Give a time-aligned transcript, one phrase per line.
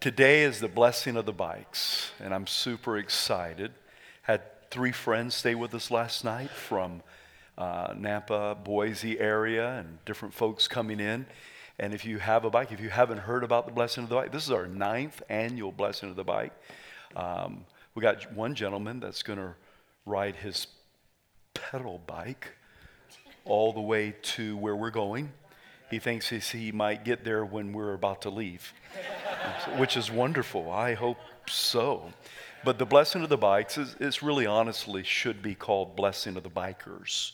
[0.00, 3.72] Today is the blessing of the bikes, and I'm super excited.
[4.22, 7.02] Had three friends stay with us last night from
[7.58, 11.26] uh, Nampa, Boise area, and different folks coming in.
[11.80, 14.14] And if you have a bike, if you haven't heard about the blessing of the
[14.14, 16.52] bike, this is our ninth annual blessing of the bike.
[17.16, 17.64] Um,
[17.96, 19.54] we got one gentleman that's going to
[20.06, 20.68] ride his
[21.54, 22.52] pedal bike
[23.44, 25.32] all the way to where we're going.
[25.90, 28.74] He thinks he might get there when we're about to leave,
[29.76, 30.70] which is wonderful.
[30.70, 31.18] I hope
[31.48, 32.12] so.
[32.64, 36.42] But the blessing of the bikes is, is really honestly should be called blessing of
[36.42, 37.32] the bikers.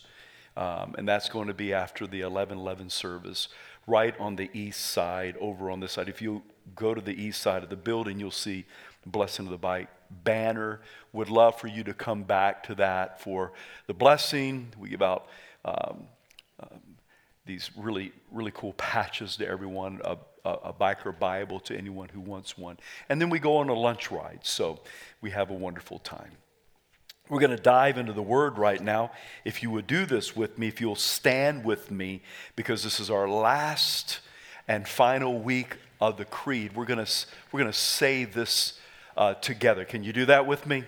[0.57, 3.49] Um, and that's going to be after the 1111 service,
[3.87, 6.07] right on the east side, over on this side.
[6.07, 6.43] If you
[6.75, 8.65] go to the east side of the building, you'll see
[9.03, 9.89] the blessing of the bike
[10.23, 10.81] banner.
[11.11, 13.51] Would love for you to come back to that for
[13.87, 14.73] the blessing.
[14.79, 15.27] We give out
[15.65, 16.07] um,
[16.59, 16.79] um,
[17.45, 20.01] these really, really cool patches to everyone,
[20.45, 22.77] a, a, biker Bible to anyone who wants one.
[23.09, 24.39] And then we go on a lunch ride.
[24.43, 24.79] So
[25.21, 26.31] we have a wonderful time.
[27.27, 29.11] We're going to dive into the word right now.
[29.43, 32.21] If you would do this with me, if you'll stand with me,
[32.55, 34.19] because this is our last
[34.67, 36.75] and final week of the creed.
[36.75, 37.11] We're going to,
[37.51, 38.79] we're going to say this
[39.17, 39.85] uh, together.
[39.85, 40.83] Can you do that with me?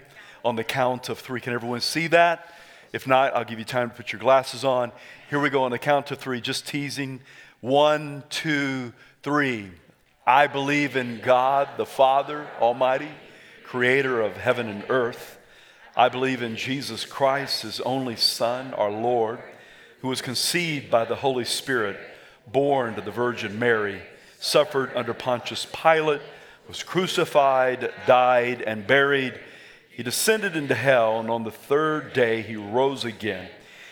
[0.45, 1.41] On the count of three.
[1.41, 2.53] Can everyone see that?
[2.93, 4.91] If not, I'll give you time to put your glasses on.
[5.29, 7.19] Here we go on the count of three, just teasing.
[7.61, 8.93] One, two,
[9.27, 9.69] three.
[10.25, 13.09] I believe in God, the Father Almighty,
[13.65, 15.37] creator of heaven and earth.
[15.97, 19.39] I believe in Jesus Christ, his only Son, our Lord,
[19.99, 21.99] who was conceived by the Holy Spirit,
[22.49, 24.01] born to the Virgin Mary,
[24.39, 26.21] suffered under Pontius Pilate,
[26.69, 29.37] was crucified, died, and buried.
[29.89, 33.49] He descended into hell, and on the third day he rose again.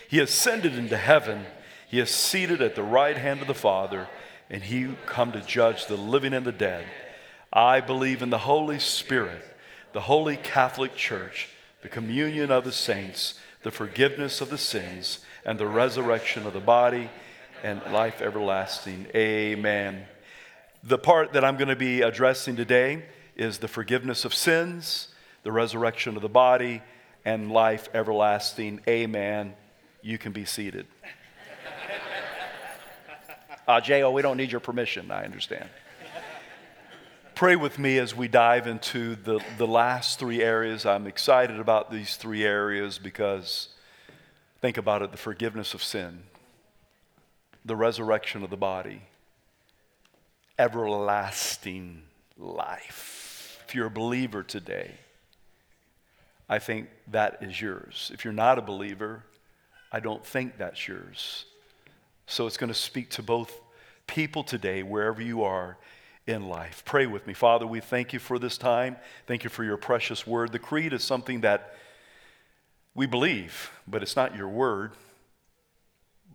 [0.07, 1.45] He ascended into heaven.
[1.89, 4.07] He is seated at the right hand of the Father,
[4.49, 6.85] and he come to judge the living and the dead.
[7.51, 9.43] I believe in the Holy Spirit,
[9.93, 11.49] the holy Catholic Church
[11.85, 16.59] the communion of the saints, the forgiveness of the sins, and the resurrection of the
[16.59, 17.11] body
[17.61, 19.05] and life everlasting.
[19.13, 20.03] Amen.
[20.83, 23.05] The part that I'm going to be addressing today
[23.35, 25.09] is the forgiveness of sins,
[25.43, 26.81] the resurrection of the body,
[27.23, 28.81] and life everlasting.
[28.87, 29.53] Amen.
[30.01, 30.87] You can be seated.
[33.67, 35.67] Uh, J.O., we don't need your permission, I understand.
[37.33, 40.85] Pray with me as we dive into the, the last three areas.
[40.85, 43.69] I'm excited about these three areas because
[44.61, 46.23] think about it the forgiveness of sin,
[47.65, 49.01] the resurrection of the body,
[50.59, 52.03] everlasting
[52.37, 53.63] life.
[53.67, 54.91] If you're a believer today,
[56.47, 58.11] I think that is yours.
[58.13, 59.23] If you're not a believer,
[59.91, 61.45] I don't think that's yours.
[62.27, 63.59] So it's going to speak to both
[64.07, 65.77] people today, wherever you are
[66.27, 66.83] in life.
[66.85, 67.33] Pray with me.
[67.33, 68.97] Father, we thank you for this time.
[69.27, 70.51] Thank you for your precious word.
[70.51, 71.75] The creed is something that
[72.95, 74.93] we believe, but it's not your word,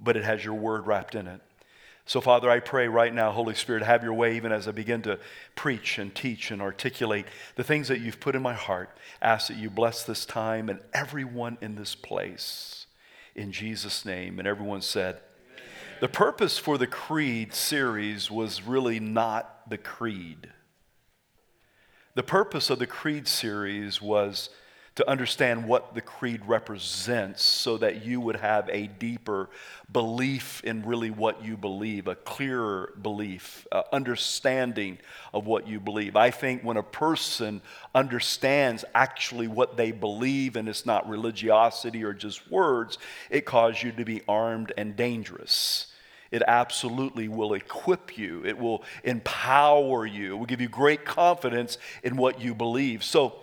[0.00, 1.40] but it has your word wrapped in it.
[2.06, 5.02] So, Father, I pray right now, Holy Spirit, have your way even as I begin
[5.02, 5.18] to
[5.54, 8.90] preach and teach and articulate the things that you've put in my heart.
[9.22, 12.86] Ask that you bless this time and everyone in this place.
[13.36, 14.38] In Jesus' name.
[14.38, 15.20] And everyone said,
[16.00, 20.49] the purpose for the Creed series was really not the Creed.
[22.15, 24.49] The purpose of the Creed series was
[24.97, 29.49] to understand what the creed represents so that you would have a deeper
[29.91, 34.99] belief in really what you believe, a clearer belief, uh, understanding
[35.32, 36.17] of what you believe.
[36.17, 37.62] I think when a person
[37.94, 42.99] understands actually what they believe and it's not religiosity or just words,
[43.31, 45.89] it causes you to be armed and dangerous
[46.30, 48.44] it absolutely will equip you.
[48.44, 50.34] It will empower you.
[50.34, 53.02] It will give you great confidence in what you believe.
[53.02, 53.34] So,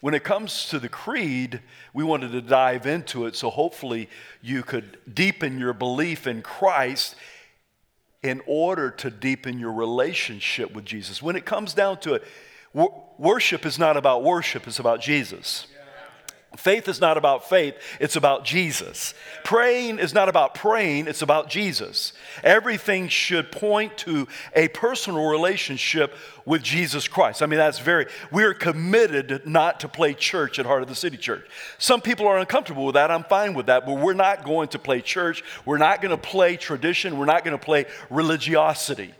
[0.00, 1.60] when it comes to the creed,
[1.92, 4.08] we wanted to dive into it so hopefully
[4.40, 7.16] you could deepen your belief in Christ
[8.22, 11.22] in order to deepen your relationship with Jesus.
[11.22, 12.24] When it comes down to it,
[12.72, 15.66] worship is not about worship, it's about Jesus.
[16.56, 19.14] Faith is not about faith, it's about Jesus.
[19.44, 22.12] Praying is not about praying, it's about Jesus.
[22.42, 24.26] Everything should point to
[24.56, 26.12] a personal relationship
[26.44, 27.40] with Jesus Christ.
[27.40, 31.16] I mean, that's very, we're committed not to play church at Heart of the City
[31.16, 31.46] Church.
[31.78, 33.12] Some people are uncomfortable with that.
[33.12, 35.44] I'm fine with that, but we're not going to play church.
[35.64, 37.16] We're not going to play tradition.
[37.16, 39.14] We're not going to play religiosity.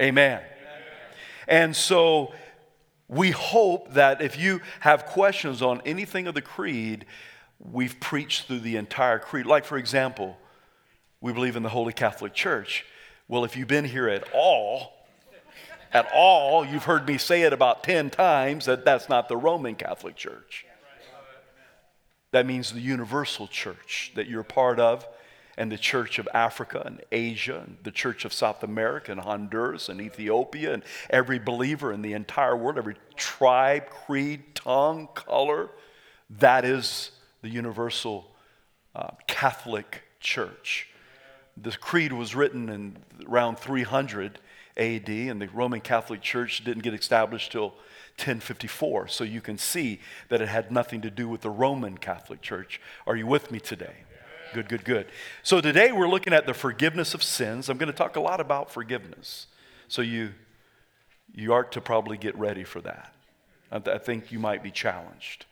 [0.00, 0.38] Amen.
[0.38, 0.42] Amen.
[1.48, 2.32] And so,
[3.08, 7.06] we hope that if you have questions on anything of the creed,
[7.58, 9.46] we've preached through the entire creed.
[9.46, 10.36] Like, for example,
[11.20, 12.84] we believe in the Holy Catholic Church.
[13.26, 14.92] Well, if you've been here at all,
[15.92, 16.64] at all.
[16.64, 20.66] You've heard me say it about 10 times that that's not the Roman Catholic Church.
[22.30, 25.06] That means the universal church that you're part of,
[25.58, 29.88] and the Church of Africa and Asia, and the Church of South America and Honduras
[29.88, 35.68] and Ethiopia, and every believer in the entire world, every tribe, creed, tongue, color.
[36.30, 37.10] That is
[37.42, 38.30] the universal
[38.94, 40.86] uh, Catholic Church.
[41.60, 42.96] The creed was written in
[43.28, 44.38] around 300
[44.76, 47.70] AD, and the Roman Catholic Church didn't get established till
[48.18, 49.08] 1054.
[49.08, 52.80] So you can see that it had nothing to do with the Roman Catholic Church.
[53.08, 54.04] Are you with me today?
[54.54, 55.06] Good, good, good.
[55.42, 57.68] So today we're looking at the forgiveness of sins.
[57.68, 59.46] I'm going to talk a lot about forgiveness.
[59.88, 60.30] So you
[61.34, 63.12] you are to probably get ready for that.
[63.70, 65.44] I, th- I think you might be challenged.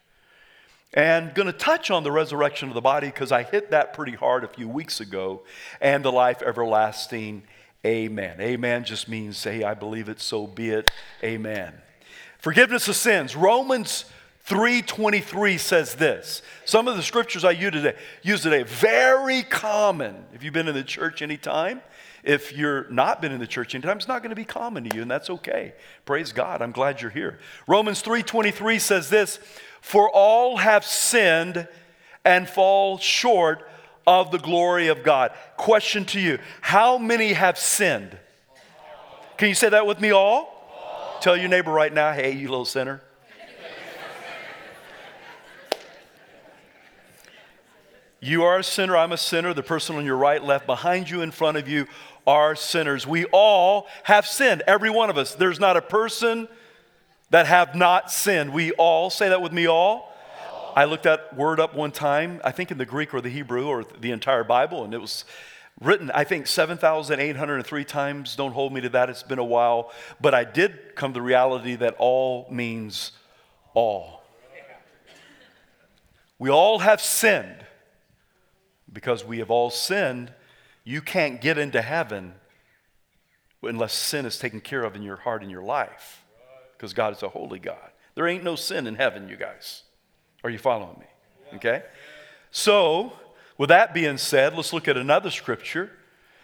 [0.94, 4.14] And going to touch on the resurrection of the body because I hit that pretty
[4.14, 5.42] hard a few weeks ago
[5.80, 7.42] and the life everlasting.
[7.84, 8.40] Amen.
[8.40, 10.90] Amen just means, hey, I believe it, so be it.
[11.22, 11.74] Amen.
[12.38, 13.36] Forgiveness of sins.
[13.36, 14.06] Romans
[14.46, 16.40] 323 says this.
[16.64, 20.24] Some of the scriptures I use today, use today, very common.
[20.32, 21.82] If you've been in the church any time,
[22.22, 24.94] if you're not been in the church anytime, it's not going to be common to
[24.94, 25.74] you, and that's okay.
[26.04, 26.62] Praise God.
[26.62, 27.40] I'm glad you're here.
[27.66, 29.40] Romans 3:23 says this:
[29.80, 31.66] For all have sinned
[32.24, 33.68] and fall short
[34.06, 35.32] of the glory of God.
[35.56, 38.16] Question to you: How many have sinned?
[39.38, 40.70] Can you say that with me all?
[40.72, 41.18] all.
[41.20, 43.02] Tell your neighbor right now, hey, you little sinner.
[48.20, 49.52] You are a sinner, I'm a sinner.
[49.52, 51.86] The person on your right, left, behind you, in front of you
[52.26, 53.06] are sinners.
[53.06, 55.34] We all have sinned, every one of us.
[55.34, 56.48] There's not a person
[57.30, 58.52] that have not sinned.
[58.52, 60.12] We all, say that with me, all.
[60.74, 63.66] I looked that word up one time, I think in the Greek or the Hebrew
[63.66, 65.24] or the entire Bible, and it was
[65.80, 68.36] written, I think, 7,803 times.
[68.36, 69.92] Don't hold me to that, it's been a while.
[70.20, 73.12] But I did come to the reality that all means
[73.74, 74.22] all.
[76.38, 77.65] We all have sinned
[78.96, 80.32] because we have all sinned,
[80.82, 82.32] you can't get into heaven
[83.62, 86.24] unless sin is taken care of in your heart and your life.
[86.72, 87.90] Because God is a holy God.
[88.14, 89.82] There ain't no sin in heaven, you guys.
[90.42, 91.06] Are you following me?
[91.56, 91.82] Okay?
[92.50, 93.12] So,
[93.58, 95.90] with that being said, let's look at another scripture.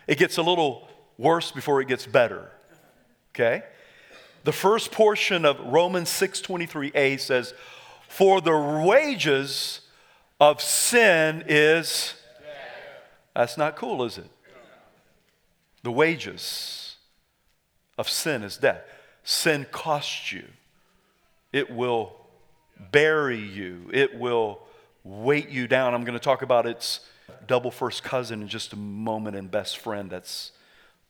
[0.07, 2.51] It gets a little worse before it gets better.
[3.35, 3.63] Okay?
[4.45, 7.55] The first portion of Romans 6:23a says,
[8.09, 9.81] "For the wages
[10.39, 12.13] of sin is
[13.35, 14.31] that's not cool, is it?
[15.83, 16.97] The wages
[17.99, 18.83] of sin is death.
[19.25, 20.45] Sin costs you,
[21.53, 22.17] it will
[22.91, 24.61] bury you, it will
[25.05, 25.95] weight you down.
[25.95, 27.01] I'm going to talk about its
[27.47, 30.53] double first cousin in just a moment and best friend that's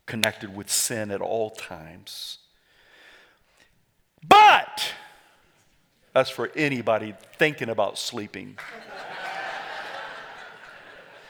[0.06, 2.38] connected with sin at all times.
[4.26, 4.92] But
[6.12, 8.58] that's for anybody thinking about sleeping.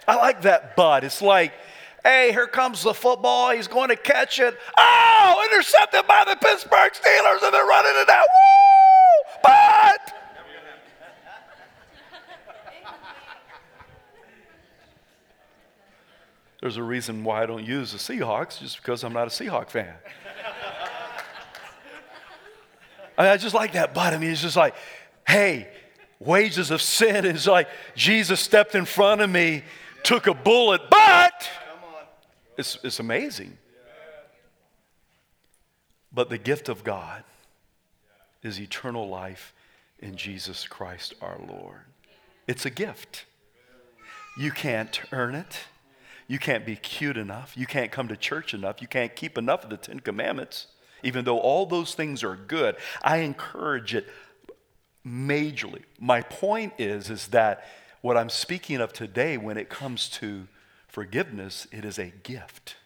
[0.06, 1.04] I like that but.
[1.04, 1.52] It's like,
[2.04, 3.50] hey, here comes the football.
[3.52, 4.56] He's going to catch it.
[4.76, 8.24] Oh, intercepted by the Pittsburgh Steelers, and they're running it out.
[8.28, 9.40] Woo!
[9.42, 10.18] But.
[16.60, 19.68] There's a reason why I don't use the Seahawks, just because I'm not a Seahawk
[19.68, 19.94] fan.
[23.18, 24.14] I, mean, I just like that but.
[24.14, 24.76] I mean, it's just like,
[25.26, 25.68] hey,
[26.20, 29.64] wages of sin is like Jesus stepped in front of me
[30.02, 31.48] took a bullet, but
[32.56, 33.58] it's, it's amazing.
[36.12, 37.24] But the gift of God
[38.42, 39.54] is eternal life
[39.98, 41.80] in Jesus Christ our Lord.
[42.46, 43.24] It's a gift.
[44.36, 45.60] You can't earn it.
[46.26, 47.56] You can't be cute enough.
[47.56, 48.80] You can't come to church enough.
[48.80, 50.66] You can't keep enough of the Ten Commandments.
[51.02, 54.06] Even though all those things are good, I encourage it
[55.06, 55.82] majorly.
[55.98, 57.66] My point is, is that
[58.02, 60.46] what I'm speaking of today, when it comes to
[60.88, 62.76] forgiveness, it is a gift.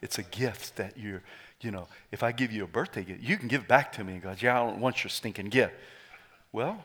[0.00, 1.22] It's a gift that you're,
[1.60, 4.14] you know, if I give you a birthday gift, you can give back to me
[4.14, 5.74] and go, yeah, I don't want your stinking gift.
[6.52, 6.82] Well,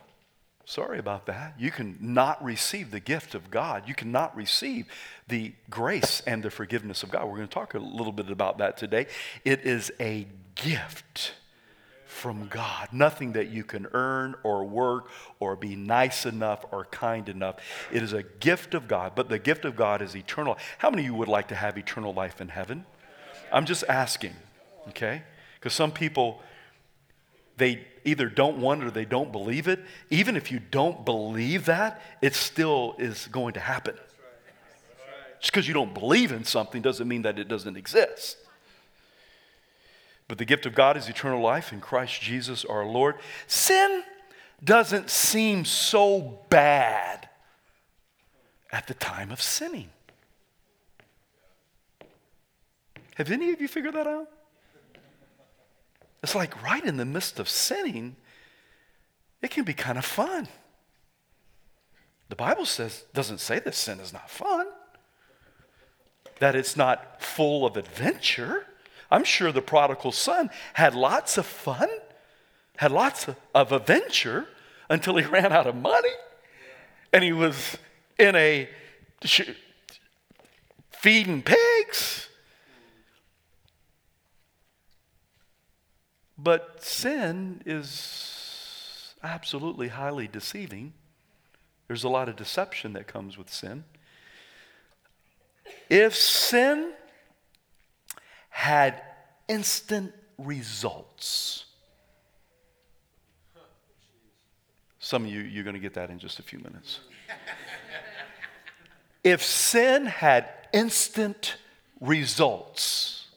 [0.65, 1.53] sorry about that.
[1.57, 3.83] You can not receive the gift of God.
[3.87, 4.87] You cannot receive
[5.27, 7.25] the grace and the forgiveness of God.
[7.25, 9.05] We're going to talk a little bit about that today.
[9.45, 11.33] It is a gift
[12.15, 12.87] from God.
[12.93, 17.57] Nothing that you can earn or work or be nice enough or kind enough.
[17.91, 20.57] It is a gift of God, but the gift of God is eternal.
[20.77, 22.85] How many of you would like to have eternal life in heaven?
[23.51, 24.33] I'm just asking,
[24.89, 25.23] okay?
[25.55, 26.41] Because some people,
[27.57, 29.81] they either don't want it or they don't believe it.
[30.09, 33.95] Even if you don't believe that, it still is going to happen.
[35.41, 38.37] Just because you don't believe in something doesn't mean that it doesn't exist.
[40.27, 43.15] But the gift of God is eternal life in Christ Jesus our Lord.
[43.47, 44.03] Sin
[44.63, 47.29] doesn't seem so bad
[48.71, 49.89] at the time of sinning.
[53.15, 54.27] Have any of you figured that out?
[56.23, 58.15] It's like right in the midst of sinning,
[59.41, 60.47] it can be kind of fun.
[62.29, 64.67] The Bible says doesn't say that sin is not fun.
[66.39, 68.65] That it's not full of adventure.
[69.11, 71.89] I'm sure the prodigal son had lots of fun,
[72.77, 74.47] had lots of, adventure
[74.89, 76.09] until he ran out of money
[77.13, 77.77] and he was
[78.19, 78.69] in a
[80.91, 82.29] feeding pigs.
[86.37, 90.93] But sin is absolutely highly deceiving.
[91.87, 93.85] There's a lot of deception that comes with sin.
[95.89, 96.93] If sin
[98.55, 99.01] had
[99.49, 101.65] instant results,
[104.97, 107.01] some of you, you're going to get that in just a few minutes.
[109.25, 111.57] if sin had instant
[111.99, 113.27] results,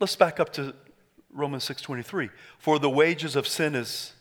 [0.00, 0.74] let's back up to
[1.32, 2.30] Romans 6:23.
[2.58, 4.14] For the wages of sin is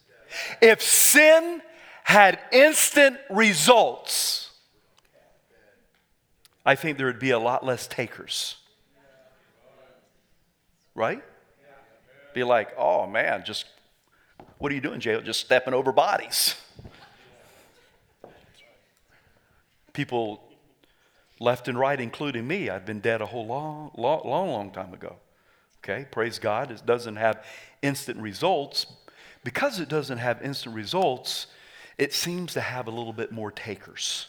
[0.62, 1.64] if sin
[2.04, 4.52] had instant results,
[6.64, 8.58] I think there would be a lot less takers.
[10.98, 11.24] Right?
[12.34, 13.66] Be like, oh man, just
[14.58, 15.22] what are you doing, Jay?
[15.22, 16.56] Just stepping over bodies.
[19.94, 20.42] People
[21.40, 24.92] left and right, including me, I've been dead a whole long, long, long, long time
[24.94, 25.18] ago.
[25.84, 26.72] Okay, praise God.
[26.72, 27.46] It doesn't have
[27.84, 28.88] instant results.
[29.44, 31.46] Because it doesn't have instant results,
[32.00, 34.28] it seems to have a little bit more takers.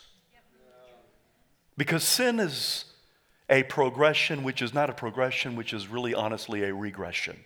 [1.78, 2.84] Because sin is
[3.48, 7.36] a progression which is not a progression, which is really honestly a regression.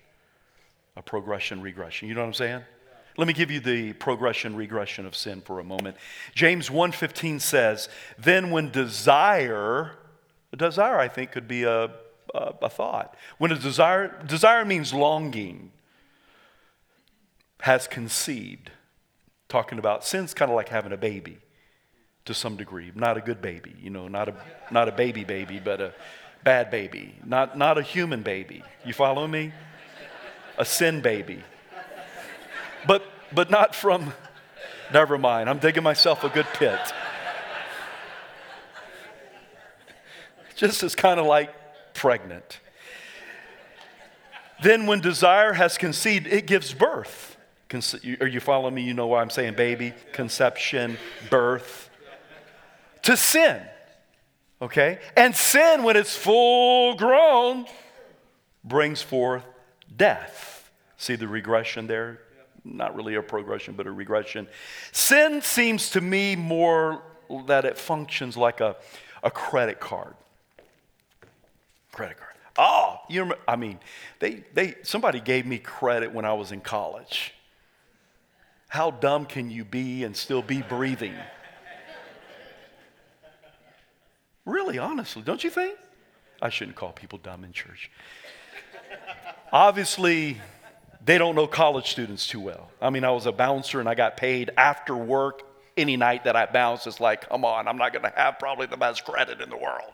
[0.96, 2.08] A progression, regression.
[2.08, 2.62] You know what I'm saying?
[3.16, 5.96] Let me give you the progression regression of sin for a moment.
[6.34, 9.98] James 1:15 says, "Then when desire,
[10.56, 11.90] desire I think could be a,
[12.34, 13.14] a, a thought.
[13.38, 15.72] When a desire desire means longing
[17.60, 18.70] has conceived,
[19.48, 21.38] talking about sin's kind of like having a baby
[22.24, 22.92] to some degree.
[22.94, 24.34] Not a good baby, you know, not a,
[24.70, 25.94] not a baby baby, but a
[26.44, 27.14] bad baby.
[27.24, 28.62] Not, not a human baby.
[28.84, 29.52] You follow me?
[30.58, 31.42] A sin baby.
[32.86, 34.12] But, but not from,
[34.92, 36.80] never mind, I'm digging myself a good pit.
[40.56, 41.52] Just as kind of like
[41.94, 42.60] pregnant.
[44.62, 47.32] Then, when desire has conceived, it gives birth
[47.72, 48.82] Conce- are you following me?
[48.82, 50.98] You know why I'm saying baby, conception,
[51.30, 51.88] birth.
[53.02, 53.60] To sin.
[54.60, 54.98] Okay?
[55.16, 57.66] And sin, when it's full grown,
[58.64, 59.44] brings forth
[59.94, 60.70] death.
[60.96, 62.20] See the regression there?
[62.64, 64.46] Not really a progression, but a regression.
[64.92, 67.02] Sin seems to me more
[67.46, 68.76] that it functions like a,
[69.22, 70.14] a credit card.
[71.90, 72.28] Credit card.
[72.56, 73.80] Oh, you remember, I mean,
[74.20, 77.34] they, they, somebody gave me credit when I was in college.
[78.68, 81.14] How dumb can you be and still be breathing?
[84.44, 85.78] Really, honestly, don't you think?
[86.40, 87.90] I shouldn't call people dumb in church.
[89.52, 90.38] Obviously,
[91.04, 92.70] they don't know college students too well.
[92.80, 95.42] I mean, I was a bouncer and I got paid after work
[95.76, 96.86] any night that I bounced.
[96.86, 99.56] It's like, come on, I'm not going to have probably the best credit in the
[99.56, 99.92] world.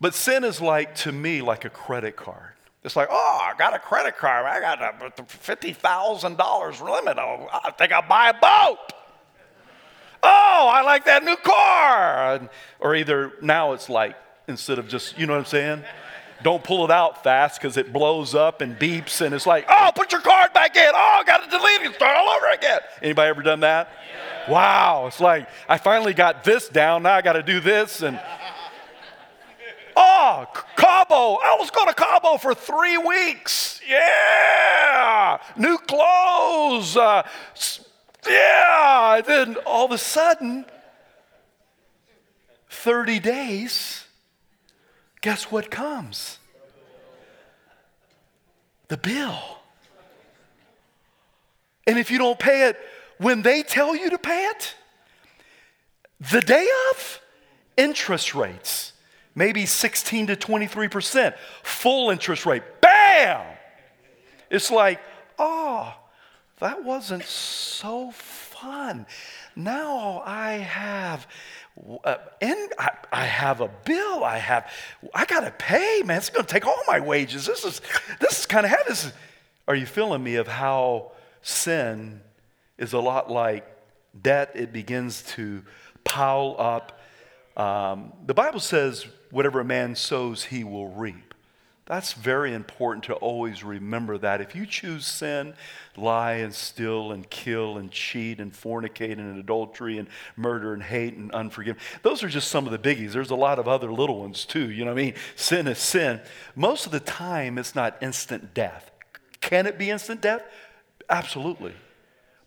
[0.00, 2.52] But sin is like, to me, like a credit card.
[2.84, 4.46] It's like, oh, I got a credit card.
[4.46, 4.92] I got a
[5.22, 7.18] $50,000 limit.
[7.18, 8.78] I think I'll buy a boat.
[10.22, 12.48] Oh, I like that new car.
[12.80, 15.84] Or either now it's like, instead of just, you know what I'm saying?
[16.42, 19.90] Don't pull it out fast because it blows up and beeps and it's like, oh,
[19.94, 20.90] put your card back in.
[20.94, 21.94] Oh, I got to delete it.
[21.96, 22.78] Start all over again.
[23.02, 23.90] Anybody ever done that?
[24.46, 24.52] Yeah.
[24.52, 25.06] Wow.
[25.08, 27.02] It's like, I finally got this down.
[27.02, 28.02] Now I got to do this.
[28.02, 28.20] And
[30.00, 30.46] Oh,
[30.76, 31.40] Cabo.
[31.42, 33.80] I was going to Cabo for three weeks.
[33.88, 35.38] Yeah.
[35.56, 36.96] New clothes.
[36.96, 37.26] Uh,
[38.28, 39.16] yeah.
[39.16, 40.64] And then all of a sudden,
[42.70, 44.04] 30 days,
[45.20, 46.38] guess what comes?
[48.88, 49.38] The bill.
[51.86, 52.78] And if you don't pay it
[53.18, 54.74] when they tell you to pay it,
[56.32, 57.20] the day of,
[57.76, 58.92] interest rates
[59.38, 62.64] maybe 16 to 23%, full interest rate.
[62.80, 63.40] Bam!
[64.50, 65.00] It's like,
[65.38, 65.94] oh,
[66.60, 69.06] that wasn't so fun.
[69.54, 71.26] Now I have
[72.04, 74.24] uh, I, I, have a bill.
[74.24, 74.70] I have,
[75.14, 76.18] I got to pay, man.
[76.18, 77.46] It's to take all my wages.
[77.46, 77.80] This is,
[78.20, 78.82] this is kind of heavy.
[78.88, 79.12] This is,
[79.68, 81.12] are you feeling me of how
[81.42, 82.20] sin
[82.78, 83.64] is a lot like
[84.20, 84.52] debt?
[84.54, 85.62] It begins to
[86.04, 87.00] pile up.
[87.56, 91.27] Um, the Bible says, whatever a man sows, he will reap.
[91.88, 94.42] That's very important to always remember that.
[94.42, 95.54] If you choose sin,
[95.96, 101.14] lie and steal and kill and cheat and fornicate and adultery and murder and hate
[101.14, 103.12] and unforgiveness, those are just some of the biggies.
[103.12, 104.70] There's a lot of other little ones too.
[104.70, 105.14] You know what I mean?
[105.34, 106.20] Sin is sin.
[106.54, 108.90] Most of the time, it's not instant death.
[109.40, 110.42] Can it be instant death?
[111.08, 111.72] Absolutely.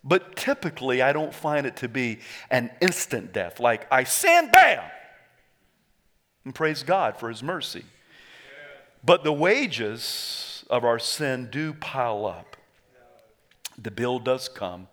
[0.04, 3.58] But typically, I don't find it to be an instant death.
[3.58, 4.84] Like I sin, bam!
[6.44, 7.84] And praise God for his mercy.
[9.04, 12.56] But the wages of our sin do pile up.
[13.78, 14.88] The bill does come,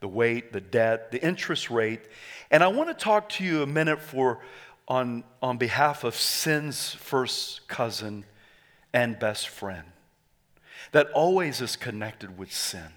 [0.00, 2.02] the weight, the debt, the interest rate.
[2.50, 4.40] And I want to talk to you a minute for
[4.88, 8.24] on, on behalf of sin's first cousin
[8.92, 9.84] and best friend
[10.92, 12.92] that always is connected with sin,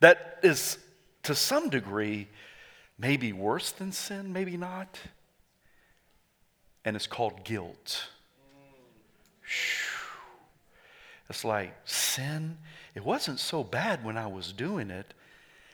[0.00, 0.78] that is
[1.22, 2.28] to some degree
[2.98, 4.98] maybe worse than sin, maybe not.
[6.84, 8.08] And it's called guilt.
[11.28, 12.58] It's like sin,
[12.94, 15.14] it wasn't so bad when I was doing it,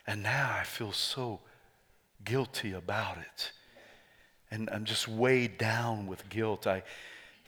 [0.07, 1.41] and now I feel so
[2.25, 3.53] guilty about it.
[4.51, 6.67] And I'm just weighed down with guilt.
[6.67, 6.83] I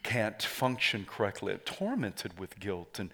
[0.02, 2.98] can't function correctly, I'm tormented with guilt.
[2.98, 3.10] And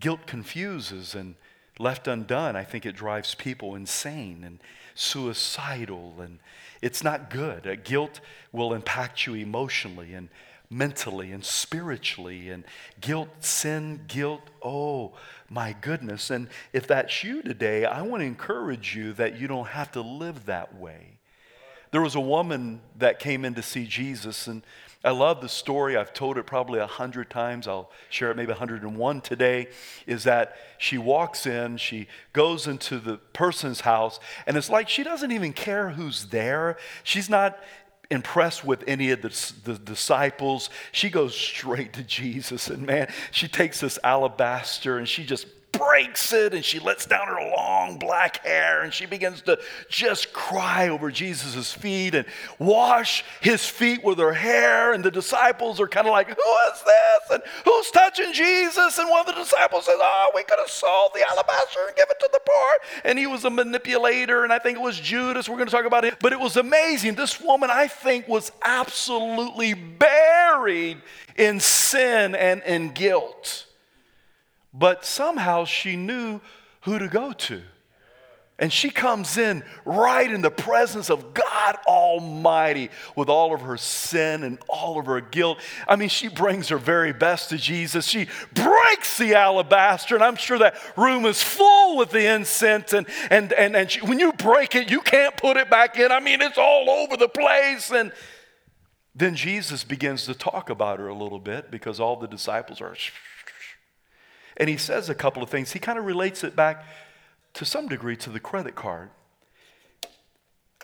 [0.00, 1.34] guilt confuses, and
[1.78, 4.60] left undone, I think it drives people insane and
[4.94, 6.38] suicidal, and
[6.82, 7.66] it's not good.
[7.66, 8.20] Uh, guilt
[8.52, 10.28] will impact you emotionally and
[10.70, 12.64] mentally and spiritually and
[13.00, 14.42] guilt, sin, guilt.
[14.62, 15.12] Oh,
[15.48, 16.30] my goodness.
[16.30, 20.00] And if that's you today, I want to encourage you that you don't have to
[20.00, 21.18] live that way.
[21.90, 24.62] There was a woman that came in to see Jesus, and
[25.02, 25.96] I love the story.
[25.96, 27.66] I've told it probably a hundred times.
[27.66, 29.68] I'll share it maybe 101 today.
[30.06, 35.02] Is that she walks in, she goes into the person's house, and it's like she
[35.02, 36.76] doesn't even care who's there.
[37.04, 37.58] She's not
[38.10, 40.70] impressed with any of the, the, disciples.
[40.92, 42.68] She goes straight to Jesus.
[42.68, 45.46] And man, she takes this alabaster and she just
[45.78, 50.32] breaks it and she lets down her long black hair and she begins to just
[50.32, 52.26] cry over Jesus' feet and
[52.58, 54.92] wash his feet with her hair.
[54.92, 57.30] And the disciples are kind of like, Who is this?
[57.30, 58.98] And who's touching Jesus?
[58.98, 62.08] And one of the disciples says, Oh, we could have sold the alabaster and give
[62.10, 63.02] it to the poor.
[63.04, 65.48] And he was a manipulator, and I think it was Judas.
[65.48, 66.16] We're going to talk about it.
[66.20, 67.14] But it was amazing.
[67.14, 70.98] This woman, I think, was absolutely buried
[71.36, 73.67] in sin and in guilt
[74.72, 76.40] but somehow she knew
[76.82, 77.62] who to go to.
[78.60, 83.76] And she comes in right in the presence of God Almighty with all of her
[83.76, 85.58] sin and all of her guilt.
[85.86, 88.04] I mean, she brings her very best to Jesus.
[88.04, 92.92] She breaks the alabaster, and I'm sure that room is full with the incense.
[92.92, 96.10] And, and, and, and she, when you break it, you can't put it back in.
[96.10, 97.92] I mean, it's all over the place.
[97.92, 98.10] And
[99.14, 102.96] then Jesus begins to talk about her a little bit because all the disciples are
[104.58, 105.72] and he says a couple of things.
[105.72, 106.84] He kind of relates it back
[107.54, 109.10] to some degree to the credit card.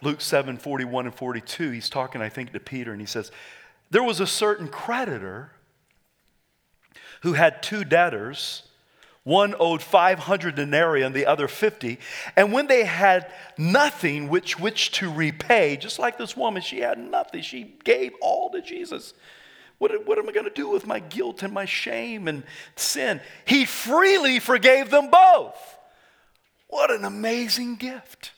[0.03, 3.31] Luke 7 41 and 42, he's talking, I think, to Peter, and he says,
[3.91, 5.51] There was a certain creditor
[7.23, 8.63] who had two debtors.
[9.25, 11.99] One owed 500 denarii and the other 50.
[12.37, 16.99] And when they had nothing which, which to repay, just like this woman, she had
[16.99, 17.41] nothing.
[17.41, 19.15] She gave all to Jesus.
[19.85, 22.42] What, what am I going to do with my guilt and my shame and
[22.75, 23.20] sin?
[23.44, 25.79] He freely forgave them both.
[26.68, 28.33] What an amazing gift.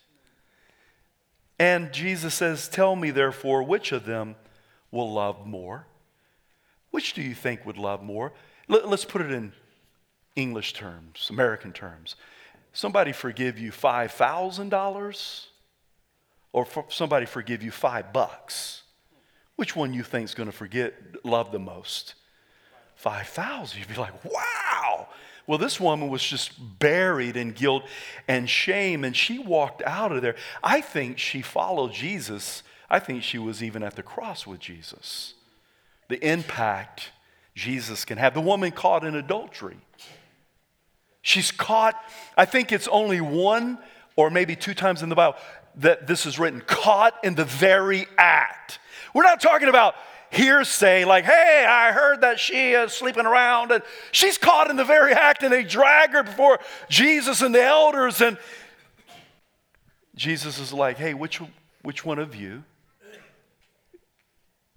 [1.57, 4.35] And Jesus says, Tell me, therefore, which of them
[4.91, 5.87] will love more?
[6.91, 8.33] Which do you think would love more?
[8.67, 9.53] Let, us put it in
[10.35, 12.17] English terms, American terms.
[12.73, 15.47] Somebody forgive you $5,000
[16.53, 18.83] or somebody forgive you five bucks?
[19.57, 22.15] Which one you think is going to forget love the most?
[22.97, 23.79] 5,000.
[23.79, 25.09] You'd be like, wow.
[25.47, 27.85] Well, this woman was just buried in guilt
[28.27, 30.35] and shame, and she walked out of there.
[30.63, 32.63] I think she followed Jesus.
[32.91, 35.35] I think she was even at the cross with Jesus.
[36.09, 37.11] The impact
[37.55, 38.35] Jesus can have.
[38.35, 39.79] The woman caught in adultery.
[41.23, 41.97] She's caught,
[42.37, 43.79] I think it's only one
[44.15, 45.37] or maybe two times in the Bible
[45.77, 48.79] that this is written, caught in the very act.
[49.17, 49.95] We're not talking about
[50.31, 54.85] hearsay, like, hey, I heard that she is sleeping around, and she's caught in the
[54.85, 56.59] very act, and they drag her before
[56.91, 58.21] Jesus and the elders.
[58.21, 58.37] And
[60.15, 61.41] Jesus is like, hey, which,
[61.83, 62.63] which one of you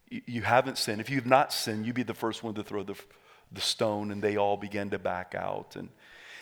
[0.10, 1.02] You haven't sinned.
[1.02, 2.96] If you've not sinned, you be the first one to throw the,
[3.52, 4.12] the stone.
[4.12, 5.76] And they all began to back out.
[5.76, 5.90] And,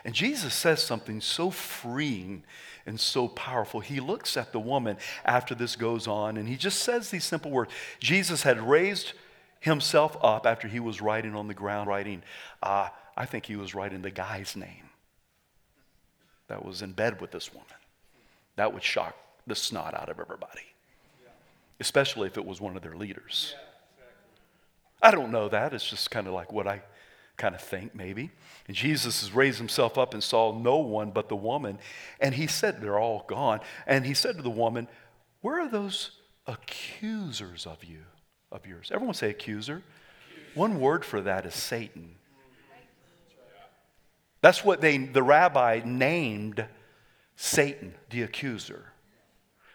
[0.07, 2.43] and Jesus says something so freeing
[2.85, 3.81] and so powerful.
[3.81, 7.51] He looks at the woman after this goes on and he just says these simple
[7.51, 7.73] words.
[7.99, 9.11] Jesus had raised
[9.59, 12.23] himself up after he was writing on the ground, writing,
[12.63, 14.89] uh, I think he was writing the guy's name
[16.47, 17.67] that was in bed with this woman.
[18.55, 19.13] That would shock
[19.45, 20.67] the snot out of everybody,
[21.81, 23.55] especially if it was one of their leaders.
[25.01, 25.73] I don't know that.
[25.73, 26.81] It's just kind of like what I
[27.37, 28.31] kind of think, maybe.
[28.67, 31.79] And Jesus has raised himself up and saw no one but the woman.
[32.19, 33.61] And he said, They're all gone.
[33.85, 34.87] And he said to the woman,
[35.41, 36.11] Where are those
[36.47, 38.03] accusers of you,
[38.51, 38.91] of yours?
[38.93, 39.83] Everyone say accuser.
[40.55, 42.15] One word for that is Satan.
[44.41, 46.65] That's what they, the rabbi named
[47.35, 48.93] Satan, the accuser.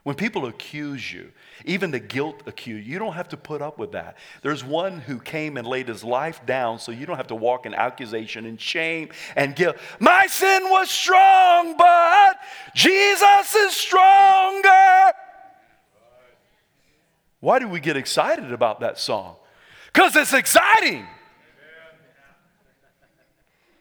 [0.04, 1.30] When people accuse you,
[1.64, 4.18] even the guilt accuse you, you don't have to put up with that.
[4.42, 7.66] There's one who came and laid his life down so you don't have to walk
[7.66, 9.76] in accusation and shame and guilt.
[10.00, 12.36] My sin was strong, but
[12.74, 15.12] Jesus is stronger.
[17.38, 19.36] Why do we get excited about that song?
[19.92, 21.06] Because it's exciting.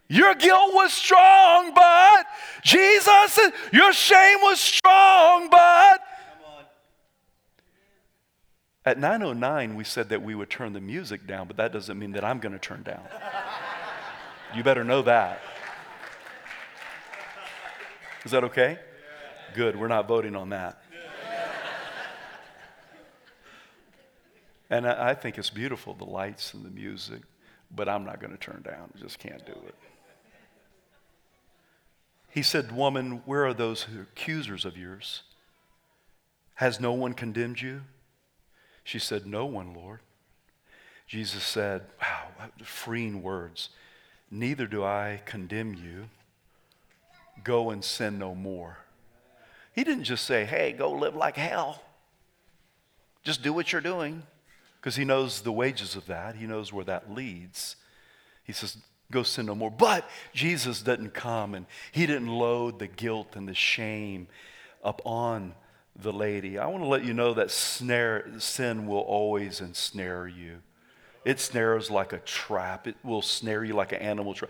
[0.07, 2.25] Your guilt was strong, but
[2.63, 3.39] Jesus,
[3.73, 6.09] your shame was strong, but.
[8.83, 12.13] At 909, we said that we would turn the music down, but that doesn't mean
[12.13, 13.03] that I'm going to turn down.
[14.55, 15.39] you better know that.
[18.25, 18.79] Is that okay?
[19.53, 20.81] Good, we're not voting on that.
[24.71, 27.21] and I think it's beautiful, the lights and the music,
[27.75, 28.91] but I'm not going to turn down.
[28.99, 29.75] Just can't do it.
[32.29, 35.21] He said, Woman, where are those accusers of yours?
[36.55, 37.81] Has no one condemned you?
[38.83, 39.99] She said, No one, Lord.
[41.07, 43.69] Jesus said, Wow, freeing words.
[44.29, 46.09] Neither do I condemn you.
[47.43, 48.77] Go and sin no more.
[49.73, 51.81] He didn't just say, Hey, go live like hell.
[53.23, 54.23] Just do what you're doing.
[54.79, 57.75] Because he knows the wages of that, he knows where that leads.
[58.43, 58.77] He says,
[59.11, 59.69] go sin no more.
[59.69, 64.27] But Jesus didn't come and he didn't load the guilt and the shame
[64.83, 65.53] up on
[65.95, 66.57] the lady.
[66.57, 70.61] I want to let you know that snare, sin will always ensnare you.
[71.23, 72.87] It snares like a trap.
[72.87, 74.49] It will snare you like an animal trap.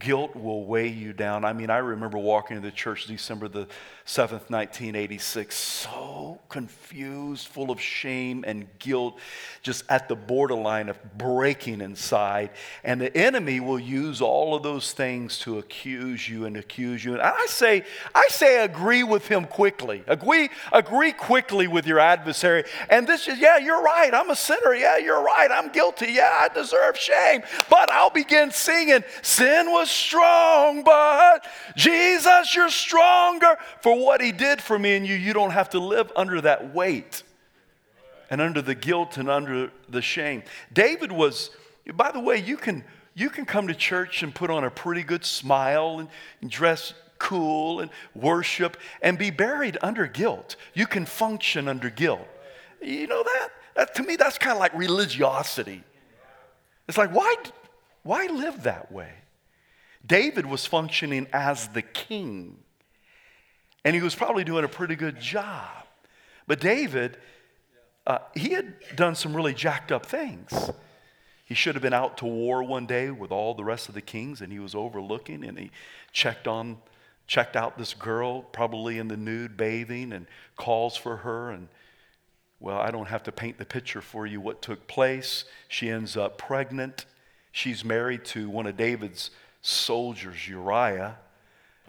[0.00, 1.44] Guilt will weigh you down.
[1.44, 3.68] I mean, I remember walking into the church December the
[4.04, 9.18] 7th, 1986, so confused, full of shame and guilt,
[9.62, 12.50] just at the borderline of breaking inside.
[12.82, 17.12] And the enemy will use all of those things to accuse you and accuse you.
[17.12, 20.02] And I say, I say agree with him quickly.
[20.08, 22.64] Agree, agree quickly with your adversary.
[22.88, 24.12] And this is, yeah, you're right.
[24.12, 24.74] I'm a sinner.
[24.74, 25.48] Yeah, you're right.
[25.52, 26.10] I'm guilty.
[26.10, 27.42] Yeah, I deserve shame.
[27.68, 29.04] But I'll begin singing,
[29.60, 31.46] sin was strong, but
[31.76, 35.78] Jesus, you're stronger for what he did for me and you, you don't have to
[35.78, 37.22] live under that weight
[38.30, 40.42] and under the guilt and under the shame.
[40.72, 41.50] David was,
[41.94, 45.02] by the way, you can, you can come to church and put on a pretty
[45.02, 46.08] good smile
[46.40, 50.56] and, dress cool and worship and be buried under guilt.
[50.72, 52.26] You can function under guilt.
[52.80, 53.48] You know that?
[53.74, 55.84] that to me, that's kind of like religiosity.
[56.88, 57.34] It's like, why,
[58.02, 59.12] why live that way?
[60.04, 62.58] David was functioning as the king.
[63.84, 65.68] And he was probably doing a pretty good job.
[66.46, 67.16] But David,
[68.06, 70.70] uh, he had done some really jacked up things.
[71.44, 74.00] He should have been out to war one day with all the rest of the
[74.00, 75.70] kings, and he was overlooking, and he
[76.12, 76.78] checked on,
[77.26, 81.50] checked out this girl, probably in the nude bathing, and calls for her.
[81.50, 81.68] And
[82.60, 85.44] well, I don't have to paint the picture for you what took place.
[85.66, 87.06] She ends up pregnant.
[87.50, 89.30] She's married to one of David's
[89.62, 91.18] soldiers, Uriah.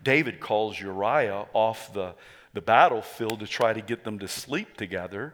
[0.03, 2.15] David calls Uriah off the,
[2.53, 5.34] the battlefield to try to get them to sleep together.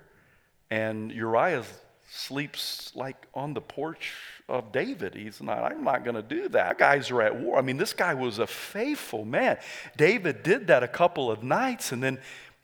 [0.70, 1.64] And Uriah
[2.10, 4.14] sleeps like on the porch
[4.50, 5.16] of David.
[5.16, 6.78] He's not, I'm not going to do that.
[6.78, 7.58] Guys are at war.
[7.58, 9.58] I mean, this guy was a faithful man.
[9.96, 12.20] David did that a couple of nights and then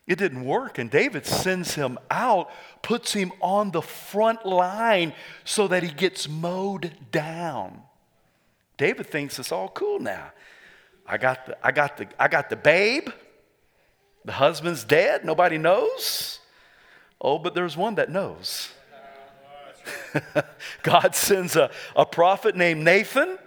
[0.07, 0.77] it didn't work.
[0.77, 2.49] And David sends him out,
[2.81, 5.13] puts him on the front line
[5.45, 7.81] so that he gets mowed down.
[8.83, 10.33] David thinks it's all cool now.
[11.07, 13.07] I got the, I got the, I got the babe.
[14.25, 15.23] The husband's dead.
[15.23, 16.39] Nobody knows.
[17.21, 18.73] Oh, but there's one that knows.
[20.83, 23.37] God sends a, a prophet named Nathan.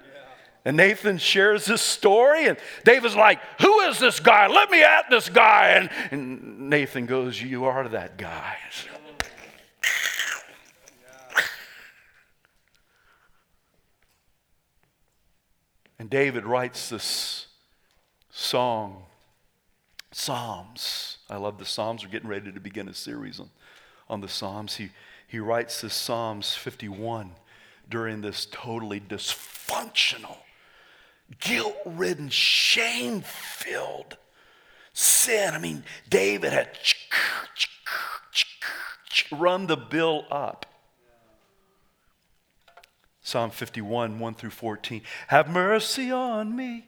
[0.64, 4.46] And Nathan shares this story, and David's like, Who is this guy?
[4.46, 5.68] Let me at this guy.
[5.68, 8.56] And, and Nathan goes, You are that guy.
[15.98, 17.46] And David writes this
[18.30, 19.04] song,
[20.12, 21.18] Psalms.
[21.28, 22.04] I love the Psalms.
[22.04, 23.50] We're getting ready to begin a series on,
[24.08, 24.76] on the Psalms.
[24.76, 24.90] He,
[25.26, 27.32] he writes this Psalms 51
[27.88, 30.38] during this totally dysfunctional,
[31.40, 34.16] guilt ridden, shame filled
[34.92, 35.54] sin.
[35.54, 36.70] I mean, David had
[39.32, 40.65] run the bill up.
[43.26, 45.02] Psalm 51, 1 through 14.
[45.26, 46.86] Have mercy on me,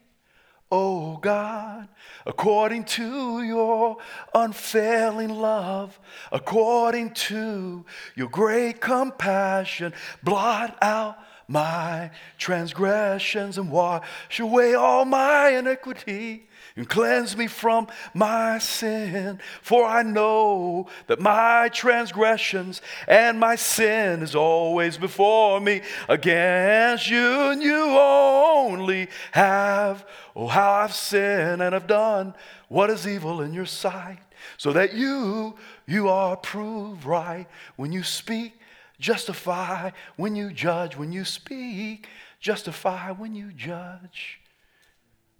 [0.70, 1.88] O God,
[2.24, 3.96] according to your
[4.32, 5.98] unfailing love,
[6.30, 9.92] according to your great compassion.
[10.22, 16.47] Blot out my transgressions and wash away all my iniquity
[16.78, 19.40] and cleanse me from my sin.
[19.62, 25.82] For I know that my transgressions and my sin is always before me.
[26.08, 32.32] Against you and you only have, oh, how I've sinned and have done
[32.68, 34.20] what is evil in your sight,
[34.56, 38.54] so that you, you are proved right when you speak.
[39.00, 42.08] Justify when you judge, when you speak,
[42.40, 44.40] justify when you judge.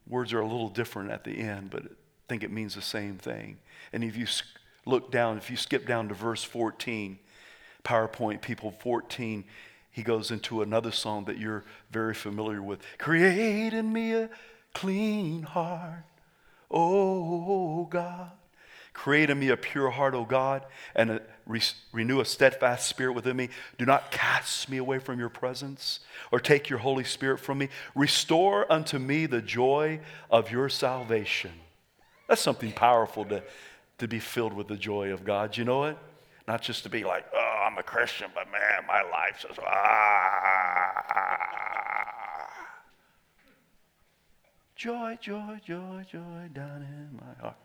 [0.08, 1.88] Words are a little different at the end, but I
[2.28, 3.58] think it means the same thing.
[3.92, 4.26] And if you
[4.86, 7.18] look down, if you skip down to verse 14,
[7.84, 9.44] PowerPoint people 14,
[9.90, 12.80] he goes into another song that you're very familiar with.
[12.98, 14.30] Create in me a
[14.74, 16.04] clean heart,
[16.70, 18.30] oh God.
[18.98, 21.60] Create in me a pure heart, O God, and a, re,
[21.92, 23.48] renew a steadfast spirit within me.
[23.78, 25.98] Do not cast me away from your presence
[26.30, 27.70] or take your Holy Spirit from me.
[27.96, 29.98] Restore unto me the joy
[30.30, 31.50] of your salvation.
[32.28, 33.42] That's something powerful to,
[33.98, 35.56] to be filled with the joy of God.
[35.56, 35.96] You know it?
[36.46, 40.98] Not just to be like, oh, I'm a Christian, but man, my life says, ah.
[44.76, 47.56] Joy, joy, joy, joy down in my heart.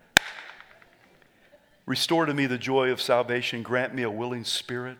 [1.85, 3.61] Restore to me the joy of salvation.
[3.61, 4.97] Grant me a willing spirit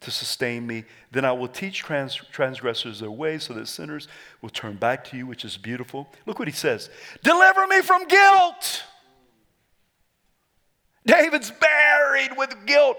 [0.00, 0.84] to sustain me.
[1.10, 4.08] Then I will teach trans- transgressors their ways so that sinners
[4.42, 6.08] will turn back to you, which is beautiful.
[6.26, 6.90] Look what he says
[7.22, 8.84] Deliver me from guilt.
[11.06, 12.98] David's buried with guilt.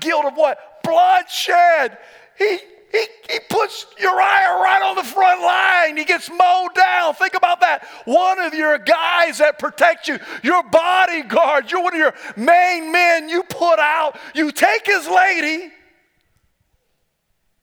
[0.00, 0.82] Guilt of what?
[0.82, 1.98] Bloodshed.
[2.38, 2.58] He
[2.92, 5.96] he, he puts Uriah right on the front line.
[5.96, 7.14] He gets mowed down.
[7.14, 7.86] Think about that.
[8.04, 13.28] One of your guys that protect you, your bodyguard, you're one of your main men
[13.28, 14.18] you put out.
[14.34, 15.70] You take his lady,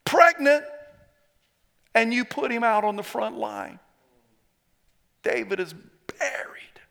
[0.04, 0.64] pregnant,
[1.96, 3.80] and you put him out on the front line.
[5.24, 5.74] David is
[6.20, 6.82] buried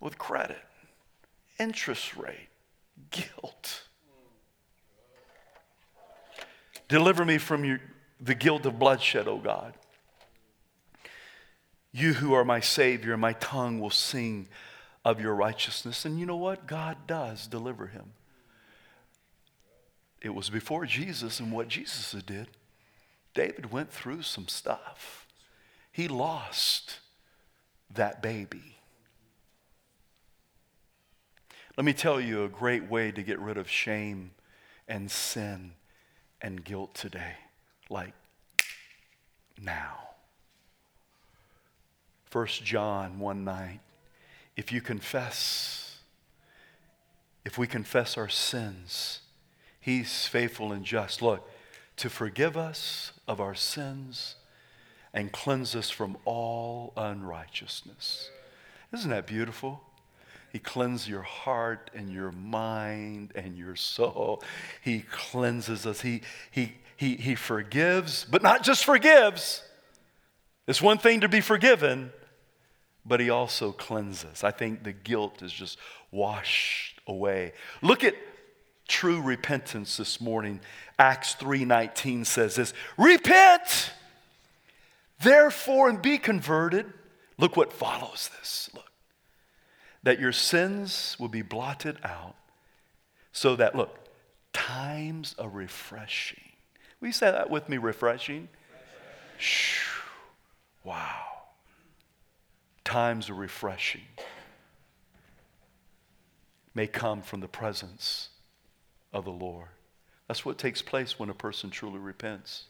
[0.00, 0.62] with credit,
[1.58, 2.48] interest rate,
[3.10, 3.82] guilt.
[6.90, 7.80] Deliver me from your,
[8.20, 9.74] the guilt of bloodshed, O God.
[11.92, 14.48] You who are my Savior, my tongue will sing
[15.04, 16.04] of your righteousness.
[16.04, 16.66] And you know what?
[16.66, 18.14] God does deliver him.
[20.20, 22.48] It was before Jesus and what Jesus did.
[23.34, 25.28] David went through some stuff.
[25.92, 26.98] He lost
[27.94, 28.78] that baby.
[31.76, 34.32] Let me tell you a great way to get rid of shame
[34.88, 35.74] and sin
[36.42, 37.34] and guilt today,
[37.88, 38.12] like
[39.60, 40.10] now.
[42.32, 43.80] 1 John 1 9.
[44.56, 45.98] If you confess,
[47.44, 49.20] if we confess our sins,
[49.80, 51.22] He's faithful and just.
[51.22, 51.48] Look,
[51.96, 54.36] to forgive us of our sins
[55.12, 58.30] and cleanse us from all unrighteousness.
[58.92, 59.82] Isn't that beautiful?
[60.52, 64.42] He cleanses your heart and your mind and your soul.
[64.82, 66.00] He cleanses us.
[66.00, 69.62] He, he, he, he forgives, but not just forgives.
[70.66, 72.12] It's one thing to be forgiven,
[73.06, 74.44] but he also cleanses.
[74.44, 75.78] I think the guilt is just
[76.10, 77.52] washed away.
[77.80, 78.14] Look at
[78.88, 80.60] true repentance this morning.
[80.98, 83.92] Acts 3:19 says this, "Repent
[85.20, 86.92] therefore and be converted."
[87.38, 88.68] Look what follows this.
[88.74, 88.89] Look
[90.02, 92.36] that your sins will be blotted out
[93.32, 93.98] so that, look,
[94.52, 96.40] times of refreshing.
[97.00, 97.78] Will you say that with me?
[97.78, 98.48] Refreshing?
[99.38, 99.88] Shh.
[100.84, 101.26] Wow.
[102.84, 104.06] Times of refreshing
[106.74, 108.30] may come from the presence
[109.12, 109.68] of the Lord.
[110.28, 112.64] That's what takes place when a person truly repents.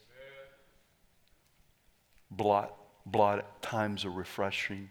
[2.30, 4.90] Blot, blot times of refreshing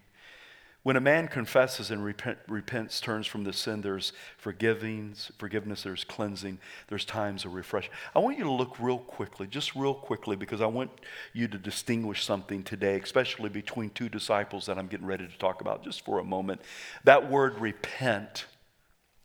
[0.82, 6.04] When a man confesses and repent, repents, turns from the sin, there's forgivings, forgiveness, there's
[6.04, 7.92] cleansing, there's times of refreshing.
[8.14, 10.90] I want you to look real quickly, just real quickly, because I want
[11.34, 15.60] you to distinguish something today, especially between two disciples that I'm getting ready to talk
[15.60, 16.62] about just for a moment.
[17.04, 18.46] That word repent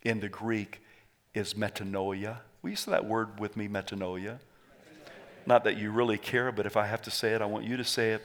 [0.02, 0.82] in the Greek
[1.34, 2.40] is metanoia.
[2.64, 4.40] Will you say that word with me, metanoia?
[5.46, 7.78] Not that you really care, but if I have to say it, I want you
[7.78, 8.24] to say it.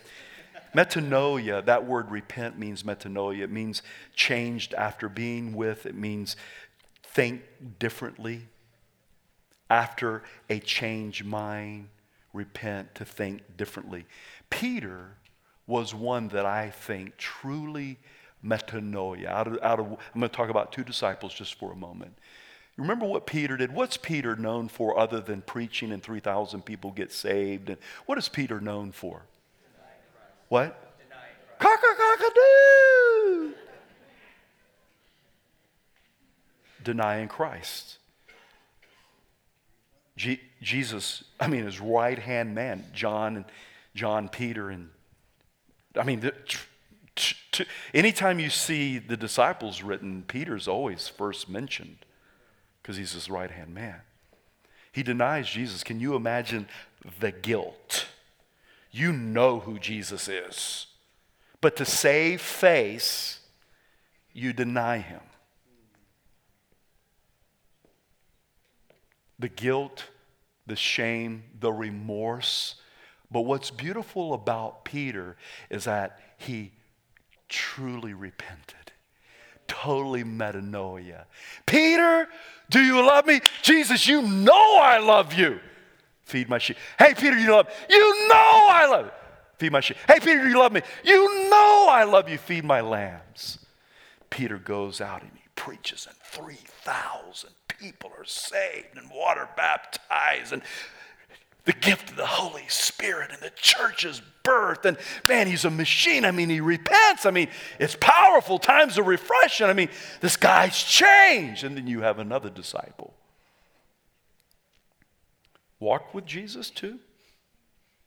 [0.74, 3.42] Metanoia, that word repent means metanoia.
[3.42, 3.82] It means
[4.14, 6.36] changed after being with, it means
[7.02, 7.42] think
[7.78, 8.42] differently.
[9.68, 11.88] After a changed mind,
[12.32, 14.06] repent to think differently.
[14.48, 15.16] Peter
[15.66, 17.98] was one that I think truly
[18.44, 19.26] metanoia.
[19.26, 22.16] Out of, out of, I'm going to talk about two disciples just for a moment.
[22.76, 23.72] Remember what Peter did?
[23.72, 27.68] What's Peter known for other than preaching and 3,000 people get saved?
[27.68, 29.22] And what is Peter known for?
[30.50, 30.76] What?
[31.60, 33.54] Cock-a-cock-a-doo!
[36.82, 37.98] Denying Christ.
[40.16, 43.44] Je- Jesus, I mean, his right hand man, John and
[43.94, 44.90] John Peter, and
[45.96, 46.34] I mean, the,
[47.14, 51.98] t- t- anytime you see the disciples written, Peter's always first mentioned
[52.82, 54.00] because he's his right hand man.
[54.90, 55.84] He denies Jesus.
[55.84, 56.66] Can you imagine
[57.20, 58.06] the guilt?
[58.90, 60.86] You know who Jesus is.
[61.60, 63.40] But to save face,
[64.32, 65.20] you deny him.
[69.38, 70.04] The guilt,
[70.66, 72.76] the shame, the remorse.
[73.30, 75.36] But what's beautiful about Peter
[75.70, 76.72] is that he
[77.48, 78.92] truly repented.
[79.68, 81.26] Totally metanoia.
[81.64, 82.28] Peter,
[82.70, 83.40] do you love me?
[83.62, 85.60] Jesus, you know I love you
[86.30, 86.76] feed my sheep.
[86.98, 87.72] Hey, Peter, you love me.
[87.90, 89.12] You know I love you.
[89.58, 89.96] Feed my sheep.
[90.06, 90.80] Hey, Peter, you love me.
[91.04, 92.38] You know I love you.
[92.38, 93.58] Feed my lambs.
[94.30, 100.62] Peter goes out and he preaches, and 3,000 people are saved and water baptized, and
[101.64, 104.86] the gift of the Holy Spirit, and the church's birth.
[104.86, 104.96] And
[105.28, 106.24] man, he's a machine.
[106.24, 107.26] I mean, he repents.
[107.26, 108.58] I mean, it's powerful.
[108.58, 109.66] Times of refreshing.
[109.66, 109.90] I mean,
[110.22, 111.64] this guy's changed.
[111.64, 113.12] And then you have another disciple
[115.80, 116.98] walked with Jesus too.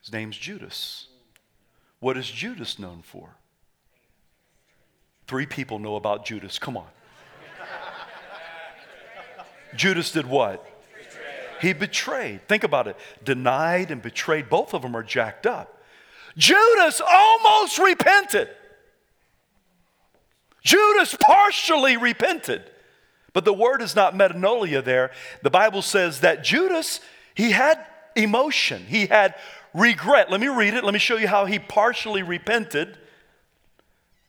[0.01, 1.07] His name's Judas.
[1.99, 3.35] What is Judas known for?
[5.27, 6.59] Three people know about Judas.
[6.59, 6.87] Come on.
[9.75, 10.65] Judas did what?
[11.61, 12.47] He betrayed.
[12.47, 12.97] Think about it.
[13.23, 14.49] Denied and betrayed.
[14.49, 15.81] Both of them are jacked up.
[16.37, 18.49] Judas almost repented.
[20.61, 22.69] Judas partially repented.
[23.31, 25.11] But the word is not metanoia there.
[25.41, 26.99] The Bible says that Judas
[27.35, 29.35] he had emotion, he had
[29.73, 30.29] regret.
[30.29, 30.83] Let me read it.
[30.83, 32.97] Let me show you how he partially repented.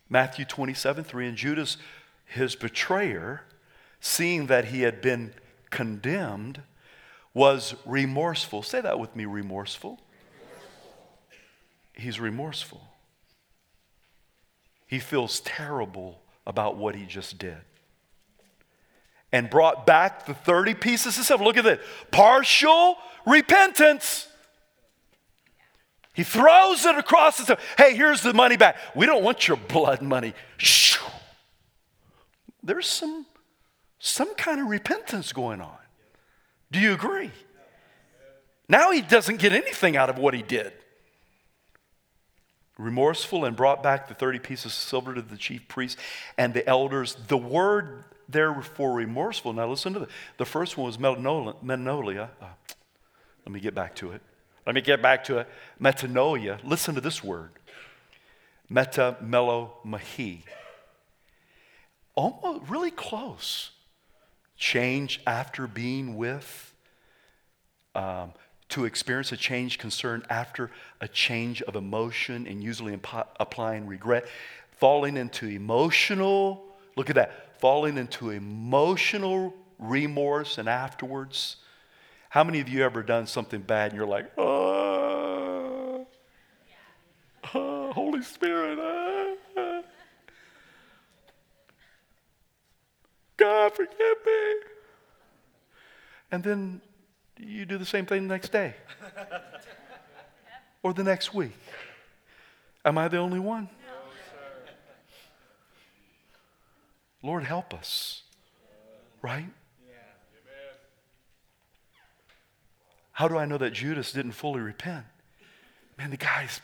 [0.09, 1.29] Matthew 27 3.
[1.29, 1.77] And Judas,
[2.25, 3.43] his betrayer,
[4.01, 5.35] seeing that he had been
[5.71, 6.63] condemned,
[7.33, 8.63] was remorseful.
[8.63, 10.01] Say that with me remorseful.
[11.93, 12.83] He's remorseful.
[14.87, 17.63] He feels terrible about what he just did
[19.35, 21.43] and brought back the 30 pieces of silver.
[21.43, 21.81] Look at this
[22.13, 24.29] partial repentance.
[26.15, 27.59] He throws it across the.
[27.77, 28.77] Hey, here's the money back.
[28.95, 30.35] We don't want your blood money.
[32.63, 33.27] There's some,
[33.99, 35.79] some kind of repentance going on.
[36.71, 37.33] Do you agree?
[38.69, 40.73] Now he doesn't get anything out of what he did.
[42.79, 46.01] Remorseful and brought back the 30 pieces of silver to the chief priests
[46.39, 47.17] and the elders.
[47.27, 49.53] The word therefore remorseful.
[49.53, 50.09] Now listen to the,
[50.39, 52.29] the first one was metanoia.
[52.41, 52.47] Uh,
[53.45, 54.23] let me get back to it.
[54.67, 55.49] Let me get back to it.
[55.81, 56.59] Metanoia.
[56.65, 57.51] Listen to this word.
[58.71, 60.45] Meta melo mahi.
[62.15, 63.71] Almost really close.
[64.57, 66.73] Change after being with.
[67.95, 68.33] Um,
[68.71, 74.27] to experience a change concern after a change of emotion and usually imp- applying regret.
[74.73, 76.65] Falling into emotional,
[76.97, 81.57] look at that, falling into emotional remorse and afterwards.
[82.29, 86.07] How many of you ever done something bad and you're like, oh,
[87.55, 89.81] oh Holy Spirit, uh,
[93.39, 94.55] God, forgive me.
[96.33, 96.83] And then
[97.39, 98.75] you do the same thing the next day
[100.83, 101.57] or the next week.
[102.85, 103.71] Am I the only one?
[107.25, 108.23] Lord, help us.
[109.23, 109.49] Right?
[113.13, 115.07] How do I know that Judas didn't fully repent?
[115.97, 116.61] Man, the guy's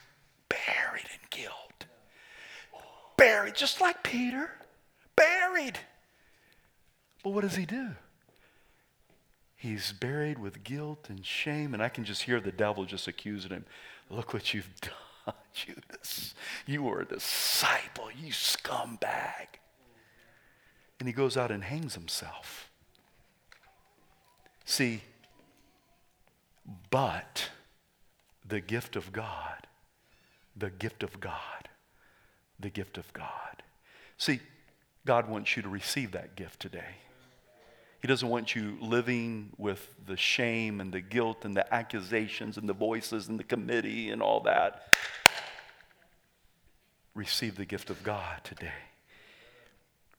[0.49, 1.87] buried in guilt,
[3.17, 4.51] buried, just like Peter,
[5.17, 5.79] buried.
[7.23, 7.91] But what does he do?
[9.57, 13.53] He's buried with guilt and shame, and I can just hear the devil just accusing
[13.53, 13.65] him.
[14.11, 16.35] Look what you've done, Judas.
[16.67, 19.60] You were a disciple, you scumbag.
[21.01, 22.71] And he goes out and hangs himself.
[24.67, 25.03] See,
[26.91, 27.51] but
[28.47, 29.67] the gift of God,
[30.55, 31.69] the gift of God,
[32.61, 33.63] the gift of God.
[34.19, 34.41] See,
[35.07, 36.97] God wants you to receive that gift today.
[38.03, 42.69] He doesn't want you living with the shame and the guilt and the accusations and
[42.69, 44.83] the voices and the committee and all that.
[47.15, 48.90] Receive the gift of God today.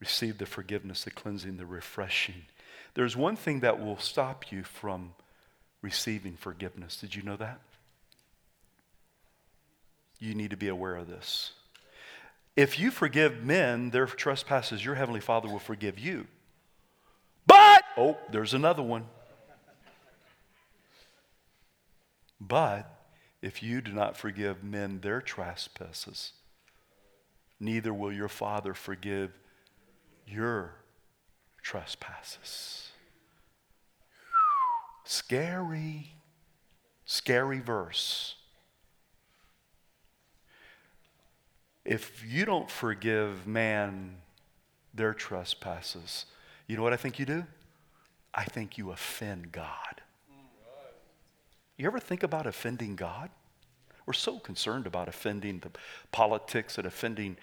[0.01, 2.43] Receive the forgiveness, the cleansing, the refreshing.
[2.95, 5.13] There's one thing that will stop you from
[5.81, 6.97] receiving forgiveness.
[6.97, 7.61] Did you know that?
[10.19, 11.53] You need to be aware of this.
[12.55, 16.27] If you forgive men their trespasses, your heavenly Father will forgive you.
[17.47, 19.05] But, oh, there's another one.
[22.39, 22.89] But
[23.41, 26.33] if you do not forgive men their trespasses,
[27.59, 29.31] neither will your Father forgive
[30.27, 30.75] your
[31.61, 32.89] trespasses.
[35.03, 36.13] Scary,
[37.05, 38.35] scary verse.
[41.83, 44.17] If you don't forgive man
[44.93, 46.25] their trespasses,
[46.67, 47.43] you know what I think you do?
[48.33, 50.01] I think you offend God.
[51.77, 53.29] You ever think about offending God?
[54.05, 55.71] We're so concerned about offending the
[56.11, 57.37] politics and offending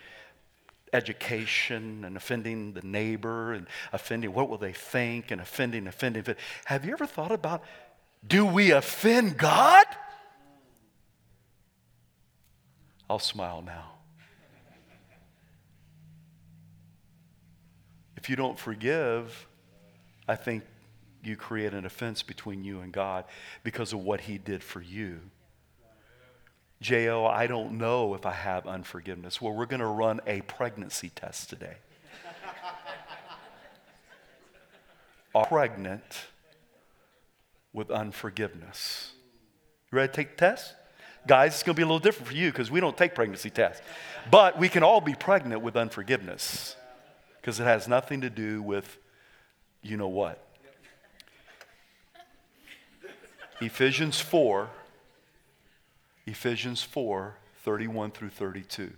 [0.92, 6.24] education and offending the neighbor and offending what will they think and offending, offending.
[6.66, 7.62] Have you ever thought about
[8.26, 9.86] do we offend God?
[13.08, 13.92] I'll smile now.
[18.16, 19.46] If you don't forgive,
[20.26, 20.64] I think
[21.22, 23.24] you create an offense between you and God
[23.62, 25.20] because of what He did for you.
[26.80, 29.42] Jael, I don't know if I have unforgiveness.
[29.42, 31.76] Well, we're going to run a pregnancy test today.
[35.34, 36.26] Are pregnant
[37.72, 39.12] with unforgiveness.
[39.90, 40.74] You ready to take the test?
[41.26, 43.50] Guys, it's going to be a little different for you because we don't take pregnancy
[43.50, 43.82] tests.
[44.30, 46.76] But we can all be pregnant with unforgiveness
[47.40, 48.98] because it has nothing to do with
[49.82, 50.44] you know what.
[53.60, 54.70] Ephesians 4,
[56.28, 58.92] Ephesians 4, 31 through 32.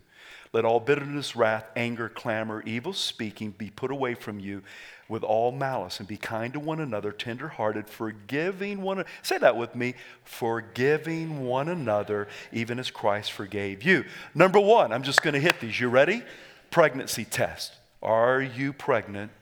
[0.52, 4.62] Let all bitterness, wrath, anger, clamor, evil speaking be put away from you
[5.08, 9.10] with all malice, and be kind to one another, tenderhearted, forgiving one another.
[9.22, 14.04] Say that with me forgiving one another, even as Christ forgave you.
[14.34, 15.80] Number one, I'm just going to hit these.
[15.80, 16.22] You ready?
[16.70, 17.72] Pregnancy test.
[18.02, 19.32] Are you pregnant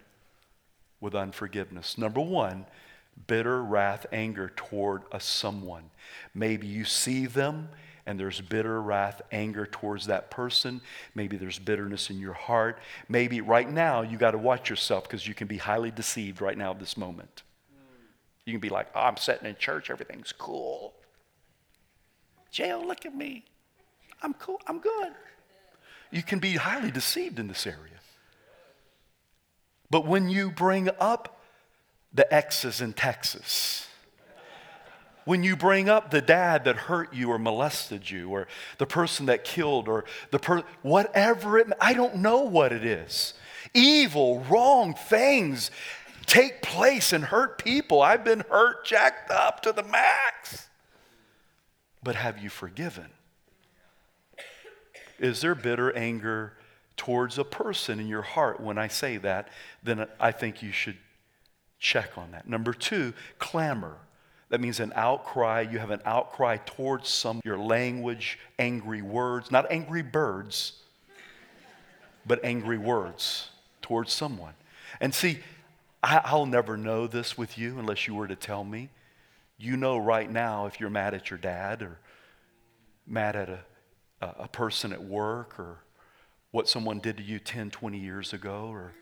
[1.01, 1.99] with unforgiveness?
[1.99, 2.67] Number one,
[3.27, 5.91] bitter wrath, anger toward a someone.
[6.35, 7.69] Maybe you see them
[8.07, 10.81] and there's bitter wrath, anger towards that person.
[11.15, 12.79] Maybe there's bitterness in your heart.
[13.07, 16.57] Maybe right now you got to watch yourself because you can be highly deceived right
[16.57, 17.43] now this moment.
[18.47, 20.95] You can be like, oh, I'm sitting in church, everything's cool.
[22.51, 23.45] Jael, look at me.
[24.23, 25.13] I'm cool, I'm good.
[26.11, 28.01] You can be highly deceived in this area.
[29.91, 31.38] But when you bring up
[32.13, 33.87] the exes in Texas,
[35.25, 38.49] when you bring up the dad that hurt you or molested you or
[38.79, 43.35] the person that killed or the per- whatever it I don't know what it is.
[43.75, 45.71] Evil, wrong things
[46.29, 48.01] take place and hurt people.
[48.01, 50.69] I've been hurt jacked up to the max.
[52.03, 53.09] But have you forgiven?
[55.19, 56.53] Is there bitter anger
[56.97, 59.49] towards a person in your heart when I say that,
[59.83, 60.97] then I think you should
[61.79, 62.49] check on that.
[62.49, 63.97] Number two, clamor.
[64.51, 65.67] That means an outcry.
[65.71, 70.73] You have an outcry towards some, your language, angry words, not angry birds,
[72.27, 73.51] but angry words
[73.83, 74.55] towards someone.
[75.01, 75.41] And see,
[76.03, 78.89] I, will never know this with you unless you were to tell me.
[79.59, 81.99] You know right now if you're mad at your dad or
[83.07, 83.61] mad at a,
[84.21, 85.79] a person at work or
[86.53, 88.69] what someone did to you 10, 20 years ago.
[88.71, 88.93] Or,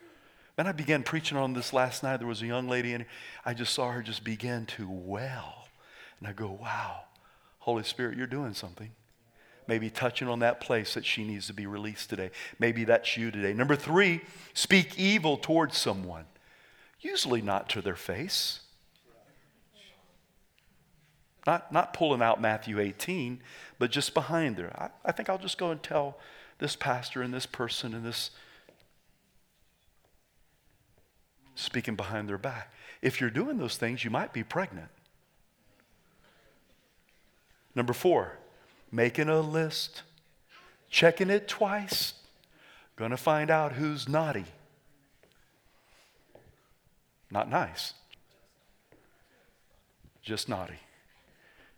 [0.59, 2.19] and I began preaching on this last night.
[2.19, 3.05] There was a young lady, and
[3.45, 5.69] I just saw her just begin to well.
[6.19, 7.01] And I go, wow,
[7.59, 8.91] Holy Spirit, you're doing something.
[9.69, 12.31] Maybe touching on that place that she needs to be released today.
[12.59, 13.53] Maybe that's you today.
[13.53, 14.23] Number three,
[14.55, 16.25] speak evil towards someone.
[17.01, 18.61] Usually not to their face.
[21.47, 23.41] Not, not pulling out Matthew 18,
[23.79, 24.73] but just behind there.
[24.77, 26.19] I, I think I'll just go and tell
[26.59, 28.31] this pastor and this person and this
[31.57, 32.73] speaking behind their back.
[33.03, 34.89] If you're doing those things, you might be pregnant.
[37.75, 38.39] Number four,
[38.93, 40.03] making a list,
[40.89, 42.15] checking it twice,
[42.95, 44.45] gonna find out who's naughty.
[47.31, 47.95] Not nice,
[50.23, 50.79] just naughty.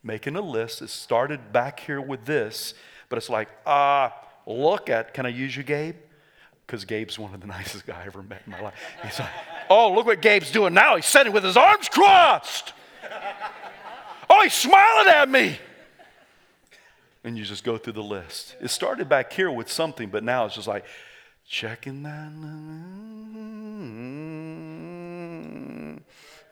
[0.03, 0.81] Making a list.
[0.81, 2.75] It started back here with this,
[3.09, 4.15] but it's like, ah,
[4.47, 5.97] uh, look at, can I use you, Gabe?
[6.69, 8.75] Because Gabe's one of the nicest guy I ever met in my life.
[9.03, 9.31] He's like,
[9.71, 10.97] oh, look what Gabe's doing now.
[10.97, 12.75] He's sitting with his arms crossed.
[14.31, 15.59] Oh, he's smiling at me.
[17.25, 18.57] And you just go through the list.
[18.61, 20.85] It started back here with something, but now it's just like,
[21.49, 22.29] checking that.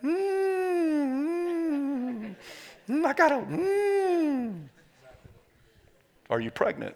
[2.89, 3.37] Mm, I got to.
[3.37, 4.69] Mm.
[6.31, 6.95] Are you pregnant?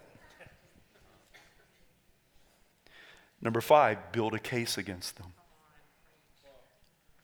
[3.43, 5.33] Number five, build a case against them.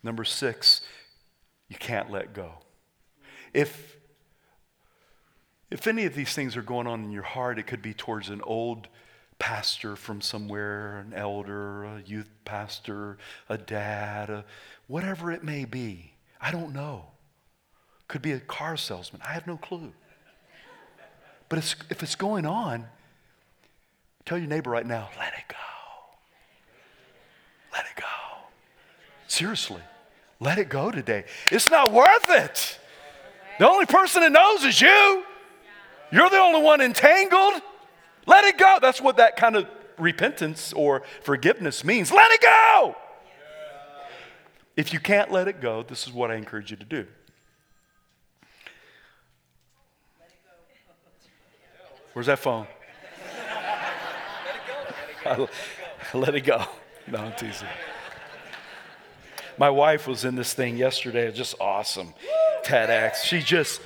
[0.03, 0.83] Number six,
[1.69, 2.53] you can't let go.
[3.53, 3.97] If,
[5.71, 8.29] if any of these things are going on in your heart, it could be towards
[8.29, 8.89] an old
[9.39, 14.45] pastor from somewhere, an elder, a youth pastor, a dad, a,
[14.87, 16.12] whatever it may be.
[16.41, 17.07] I don't know.
[18.09, 19.21] Could be a car salesman.
[19.25, 19.93] I have no clue.
[21.49, 22.87] But it's, if it's going on,
[24.25, 25.76] tell your neighbor right now, let it go.
[27.77, 28.07] Let it go.
[29.27, 29.83] Seriously,
[30.41, 31.24] let it go today.
[31.51, 32.79] It's not worth it.
[33.59, 35.24] The only person that knows is you.
[36.11, 37.61] You're the only one entangled.
[38.24, 38.79] Let it go.
[38.81, 39.66] That's what that kind of
[39.99, 42.11] repentance or forgiveness means.
[42.11, 42.97] Let it go.
[44.74, 47.07] If you can't let it go, this is what I encourage you to do.
[52.14, 52.66] Where's that phone?
[56.14, 56.64] let it go.
[57.09, 57.69] No, I'm teasing.
[59.59, 61.31] My wife was in this thing yesterday.
[61.31, 62.15] Just awesome.
[62.65, 63.23] TEDx.
[63.23, 63.81] She just,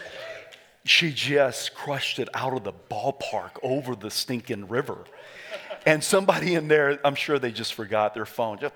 [0.85, 5.05] she just crushed it out of the ballpark over the stinking river.
[5.87, 8.59] And somebody in there, I'm sure they just forgot their phone.
[8.59, 8.75] Just,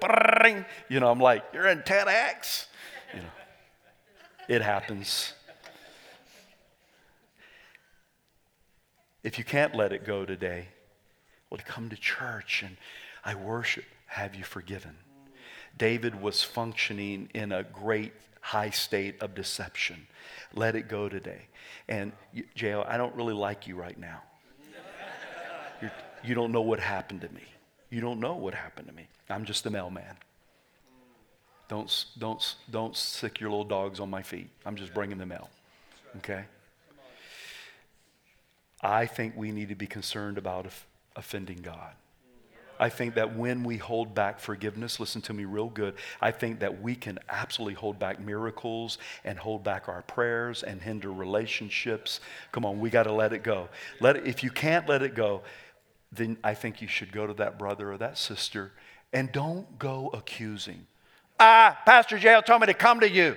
[0.89, 2.67] you know, I'm like, you're in TEDx.
[3.15, 3.27] You know,
[4.49, 5.33] it happens.
[9.23, 10.69] If you can't let it go today,
[11.49, 12.77] well, to come to church and
[13.25, 13.85] I worship
[14.15, 14.97] have you forgiven?
[15.77, 20.07] David was functioning in a great high state of deception.
[20.55, 21.49] Let it go today.
[21.89, 22.13] And
[22.55, 24.23] Jael, I don't really like you right now.
[25.83, 25.91] You're,
[26.23, 27.43] you do not know what happened to me.
[27.91, 29.09] You don't know what happened to me.
[29.29, 30.17] I'm just the mailman.
[31.67, 34.49] Don't, don't, don't sick your little dogs on my feet.
[34.65, 35.51] I'm just bringing the mail.
[36.19, 36.45] Okay?
[38.81, 40.67] I think we need to be concerned about
[41.17, 41.95] offending God.
[42.79, 46.61] I think that when we hold back forgiveness, listen to me real good, I think
[46.61, 52.21] that we can absolutely hold back miracles and hold back our prayers and hinder relationships.
[52.53, 53.69] Come on, we got to let it go.
[54.01, 55.43] Let it, if you can't let it go,
[56.13, 58.73] then I think you should go to that brother or that sister
[59.13, 60.87] and don't go accusing.
[61.39, 63.37] Ah, Pastor Jael told me to come to you.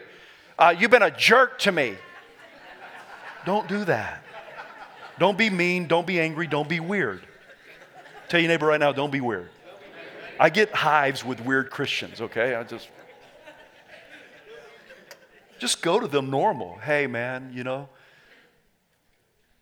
[0.57, 1.95] Uh, you've been a jerk to me.
[3.45, 4.23] don't do that.
[5.19, 7.26] Don't be mean, don't be angry, don't be weird.
[8.29, 9.49] Tell your neighbor right now, don't be weird.
[10.39, 12.55] I get hives with weird Christians, okay?
[12.55, 12.89] I just
[15.59, 16.77] just go to them normal.
[16.77, 17.89] Hey man, you know,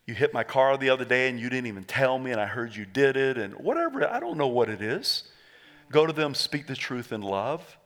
[0.05, 2.45] you hit my car the other day and you didn't even tell me and I
[2.45, 5.23] heard you did it and whatever, I don't know what it is.
[5.91, 7.77] Go to them, speak the truth in love,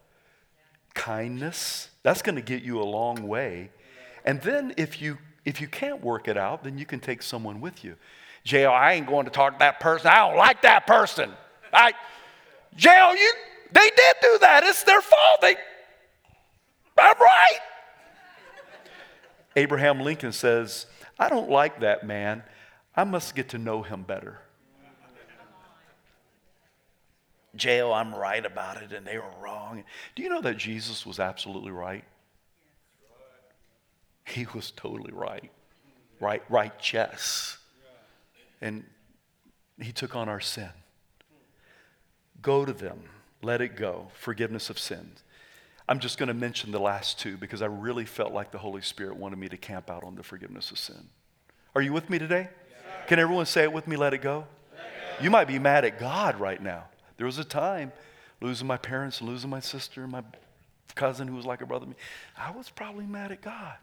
[0.96, 1.90] kindness.
[2.02, 3.72] That's going to get you a long way.
[4.26, 7.62] And then if you if you can't work it out, then you can take someone
[7.62, 7.96] with you.
[8.50, 10.08] Jael, I ain't going to talk to that person.
[10.08, 11.32] I don't like that person.
[11.72, 11.94] I,
[12.78, 13.34] Jael, you,
[13.72, 14.64] they did do that.
[14.64, 15.42] It's their fault.
[15.42, 15.56] They,
[16.98, 17.60] I'm right.
[19.56, 20.88] Abraham Lincoln says,
[21.18, 22.44] I don't like that man.
[22.96, 24.40] I must get to know him better.
[27.58, 29.84] Jael, I'm right about it, and they were wrong.
[30.16, 32.06] Do you know that Jesus was absolutely right?
[34.26, 35.52] He was totally right.
[36.22, 37.59] Right, right, righteous
[38.62, 38.84] and
[39.80, 40.70] he took on our sin.
[42.42, 43.00] Go to them,
[43.42, 44.08] let it go.
[44.14, 45.24] Forgiveness of sins.
[45.88, 48.82] I'm just going to mention the last two because I really felt like the Holy
[48.82, 51.10] Spirit wanted me to camp out on the forgiveness of sin.
[51.76, 52.50] Are you with me today?
[53.08, 53.96] Can everyone say it with me?
[53.96, 54.46] Let it go.
[55.20, 56.86] You might be mad at God right now.
[57.18, 57.92] There was a time
[58.40, 60.24] losing my parents, losing my sister, my
[60.96, 61.98] cousin who was like a brother to me.
[62.38, 63.76] I was probably mad at God.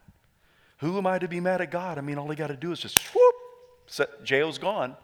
[0.79, 1.99] Who am I to be mad at God?
[1.99, 3.35] I mean, all he got to do is just whoop,
[4.25, 4.97] Jael's gone.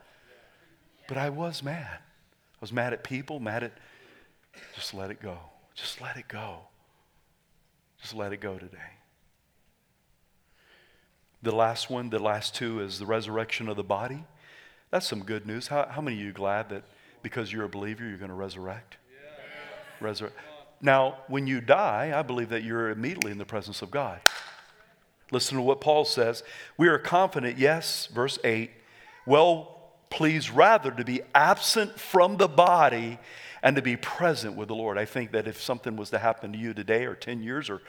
[1.09, 1.99] But I was mad.
[1.99, 3.72] I was mad at people, mad at,
[4.74, 5.39] just let it go.
[5.74, 6.61] Just let it go.
[8.01, 8.78] Just let it go today.
[11.43, 14.24] The last one, the last two, is the resurrection of the body.
[14.91, 15.68] That's some good news.
[15.68, 16.85] How, how many of you glad that
[17.22, 18.97] because you're a believer, you're going to resurrect?
[19.12, 20.07] Yeah.
[20.07, 20.37] Resurrect.
[20.80, 24.20] Now, when you die, I believe that you're immediately in the presence of God.
[25.33, 26.45] Listen to what Paul says.
[26.76, 28.70] We are confident, yes, verse 8,
[29.26, 29.80] well
[30.11, 33.18] pleased rather to be absent from the body
[33.62, 34.99] and to be present with the Lord.
[34.99, 37.80] I think that if something was to happen to you today or 10 years or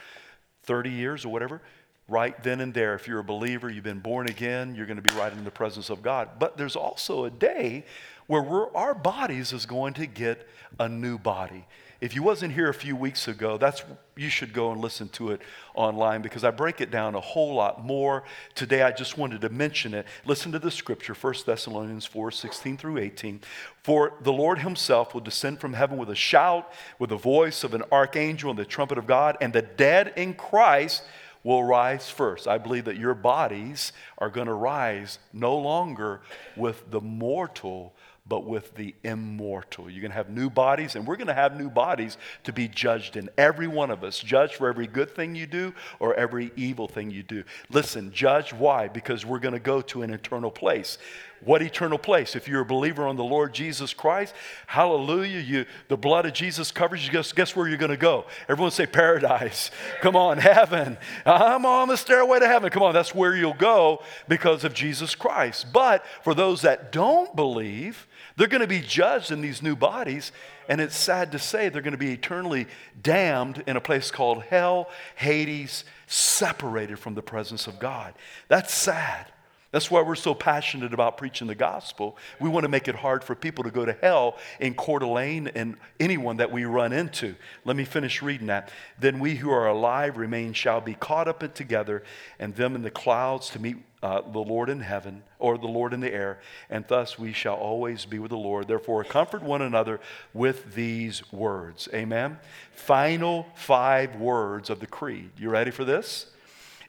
[0.64, 1.62] 30 years or whatever,
[2.08, 5.04] right then and there, if you're a believer, you've been born again, you're going to
[5.04, 6.30] be right in the presence of God.
[6.40, 7.86] But there's also a day
[8.28, 10.48] where our bodies is going to get
[10.80, 11.66] a new body.
[12.04, 13.82] If you wasn't here a few weeks ago, that's
[14.18, 15.40] you should go and listen to it
[15.74, 18.26] online because I break it down a whole lot more.
[18.56, 20.06] Today I just wanted to mention it.
[20.26, 23.40] Listen to the scripture, 1 Thessalonians 4, 16 through 18.
[23.84, 27.74] For the Lord himself will descend from heaven with a shout, with the voice of
[27.74, 31.04] an archangel and the trumpet of God, and the dead in Christ
[31.42, 32.50] will rise first.
[32.50, 36.20] I believe that your bodies are going to rise no longer
[36.58, 37.94] with the mortal
[38.26, 39.90] but with the immortal.
[39.90, 42.70] You're going to have new bodies, and we're going to have new bodies to be
[42.70, 43.30] judged in.
[43.38, 47.12] Every one of us, judged for every good thing you do or every evil thing
[47.12, 47.44] you do.
[47.70, 48.88] Listen, judge why?
[48.88, 50.98] Because we're going to go to an eternal place.
[51.44, 52.38] What eternal place?
[52.38, 54.34] If you're a believer on the Lord Jesus Christ,
[54.68, 57.12] hallelujah, you, the blood of Jesus covers you.
[57.12, 58.26] Guess, guess where you're going to go?
[58.48, 59.70] Everyone say paradise.
[60.02, 60.98] Come on, heaven.
[61.26, 62.70] I'm on the stairway to heaven.
[62.70, 65.74] Come on, that's where you'll go because of Jesus Christ.
[65.74, 68.08] But for those that don't believe,
[68.38, 70.32] they're going to be judged in these new bodies,
[70.70, 72.68] and it's sad to say they're going to be eternally
[73.02, 78.14] damned in a place called hell, Hades, separated from the presence of God.
[78.48, 79.33] That's sad.
[79.74, 82.16] That's why we're so passionate about preaching the gospel.
[82.40, 85.48] We want to make it hard for people to go to hell in Coeur d'Alene
[85.48, 87.34] and anyone that we run into.
[87.66, 88.70] Let me finish reading that.
[89.00, 92.04] Then we who are alive remain shall be caught up and together,
[92.38, 95.92] and them in the clouds to meet uh, the Lord in heaven, or the Lord
[95.92, 98.68] in the air, and thus we shall always be with the Lord.
[98.68, 100.00] Therefore, comfort one another
[100.36, 101.90] with these words.
[101.96, 102.38] Amen.
[102.74, 105.32] Final five words of the creed.
[105.38, 106.28] You ready for this?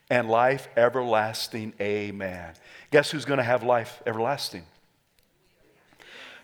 [0.09, 1.73] And life everlasting.
[1.81, 2.53] Amen.
[2.91, 4.63] Guess who's going to have life everlasting?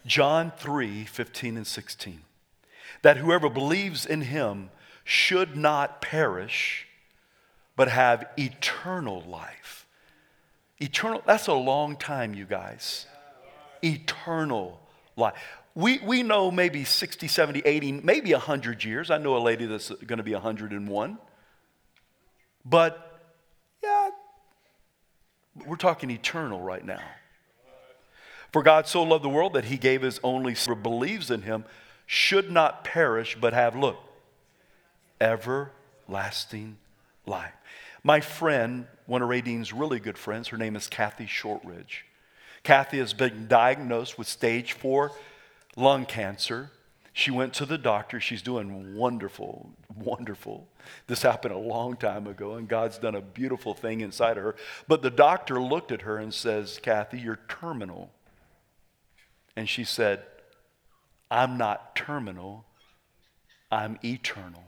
[0.05, 2.21] John 3 15 and 16.
[3.03, 4.69] That whoever believes in him
[5.03, 6.87] should not perish,
[7.75, 9.87] but have eternal life.
[10.79, 13.05] Eternal, that's a long time, you guys.
[13.83, 14.79] Eternal
[15.15, 15.35] life.
[15.73, 19.09] We, we know maybe 60, 70, 80, maybe 100 years.
[19.09, 21.17] I know a lady that's going to be 101.
[22.65, 23.10] But
[23.83, 24.09] yeah,
[25.65, 27.01] we're talking eternal right now.
[28.51, 31.43] For God so loved the world that he gave his only son, who believes in
[31.43, 31.65] him,
[32.05, 33.97] should not perish, but have, look,
[35.21, 36.77] everlasting
[37.25, 37.53] life.
[38.03, 42.05] My friend, one of Radine's really good friends, her name is Kathy Shortridge.
[42.63, 45.11] Kathy has been diagnosed with stage four
[45.75, 46.71] lung cancer.
[47.13, 48.19] She went to the doctor.
[48.19, 50.67] She's doing wonderful, wonderful.
[51.07, 54.55] This happened a long time ago, and God's done a beautiful thing inside of her.
[54.87, 58.11] But the doctor looked at her and says, Kathy, you're terminal.
[59.55, 60.23] And she said,
[61.29, 62.65] I'm not terminal,
[63.69, 64.63] I'm eternal.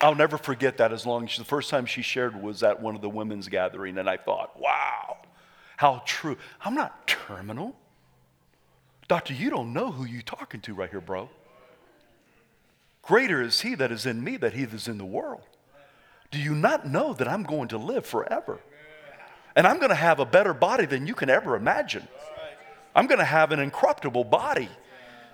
[0.00, 2.94] I'll never forget that as long as the first time she shared was at one
[2.94, 5.16] of the women's gathering, and I thought, wow,
[5.76, 6.36] how true.
[6.60, 7.76] I'm not terminal.
[9.08, 11.28] Doctor, you don't know who you're talking to right here, bro.
[13.02, 15.42] Greater is he that is in me than he that is in the world.
[16.32, 18.58] Do you not know that I'm going to live forever?
[19.54, 22.06] And I'm going to have a better body than you can ever imagine.
[22.94, 24.68] I'm going to have an incorruptible body.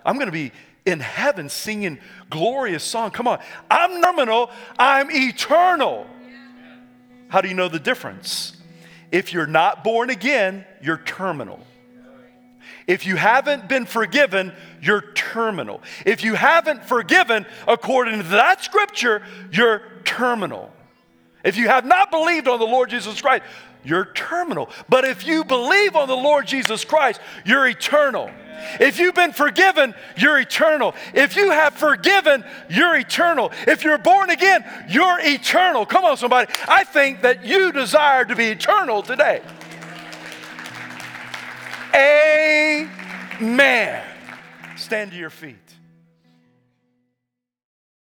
[0.04, 0.52] I'm going to be
[0.84, 3.10] in heaven singing glorious song.
[3.10, 3.40] Come on.
[3.70, 6.06] I'm nominal, I'm eternal.
[7.28, 8.56] How do you know the difference?
[9.12, 11.60] If you're not born again, you're terminal.
[12.86, 15.82] If you haven't been forgiven, you're terminal.
[16.04, 20.72] If you haven't forgiven according to that scripture, you're terminal.
[21.44, 23.44] If you have not believed on the Lord Jesus Christ,
[23.84, 24.70] you're terminal.
[24.88, 28.30] But if you believe on the Lord Jesus Christ, you're eternal.
[28.80, 30.94] If you've been forgiven, you're eternal.
[31.14, 33.52] If you have forgiven, you're eternal.
[33.66, 35.86] If you're born again, you're eternal.
[35.86, 36.52] Come on, somebody.
[36.68, 39.42] I think that you desire to be eternal today.
[41.94, 44.02] Amen.
[44.76, 45.61] Stand to your feet.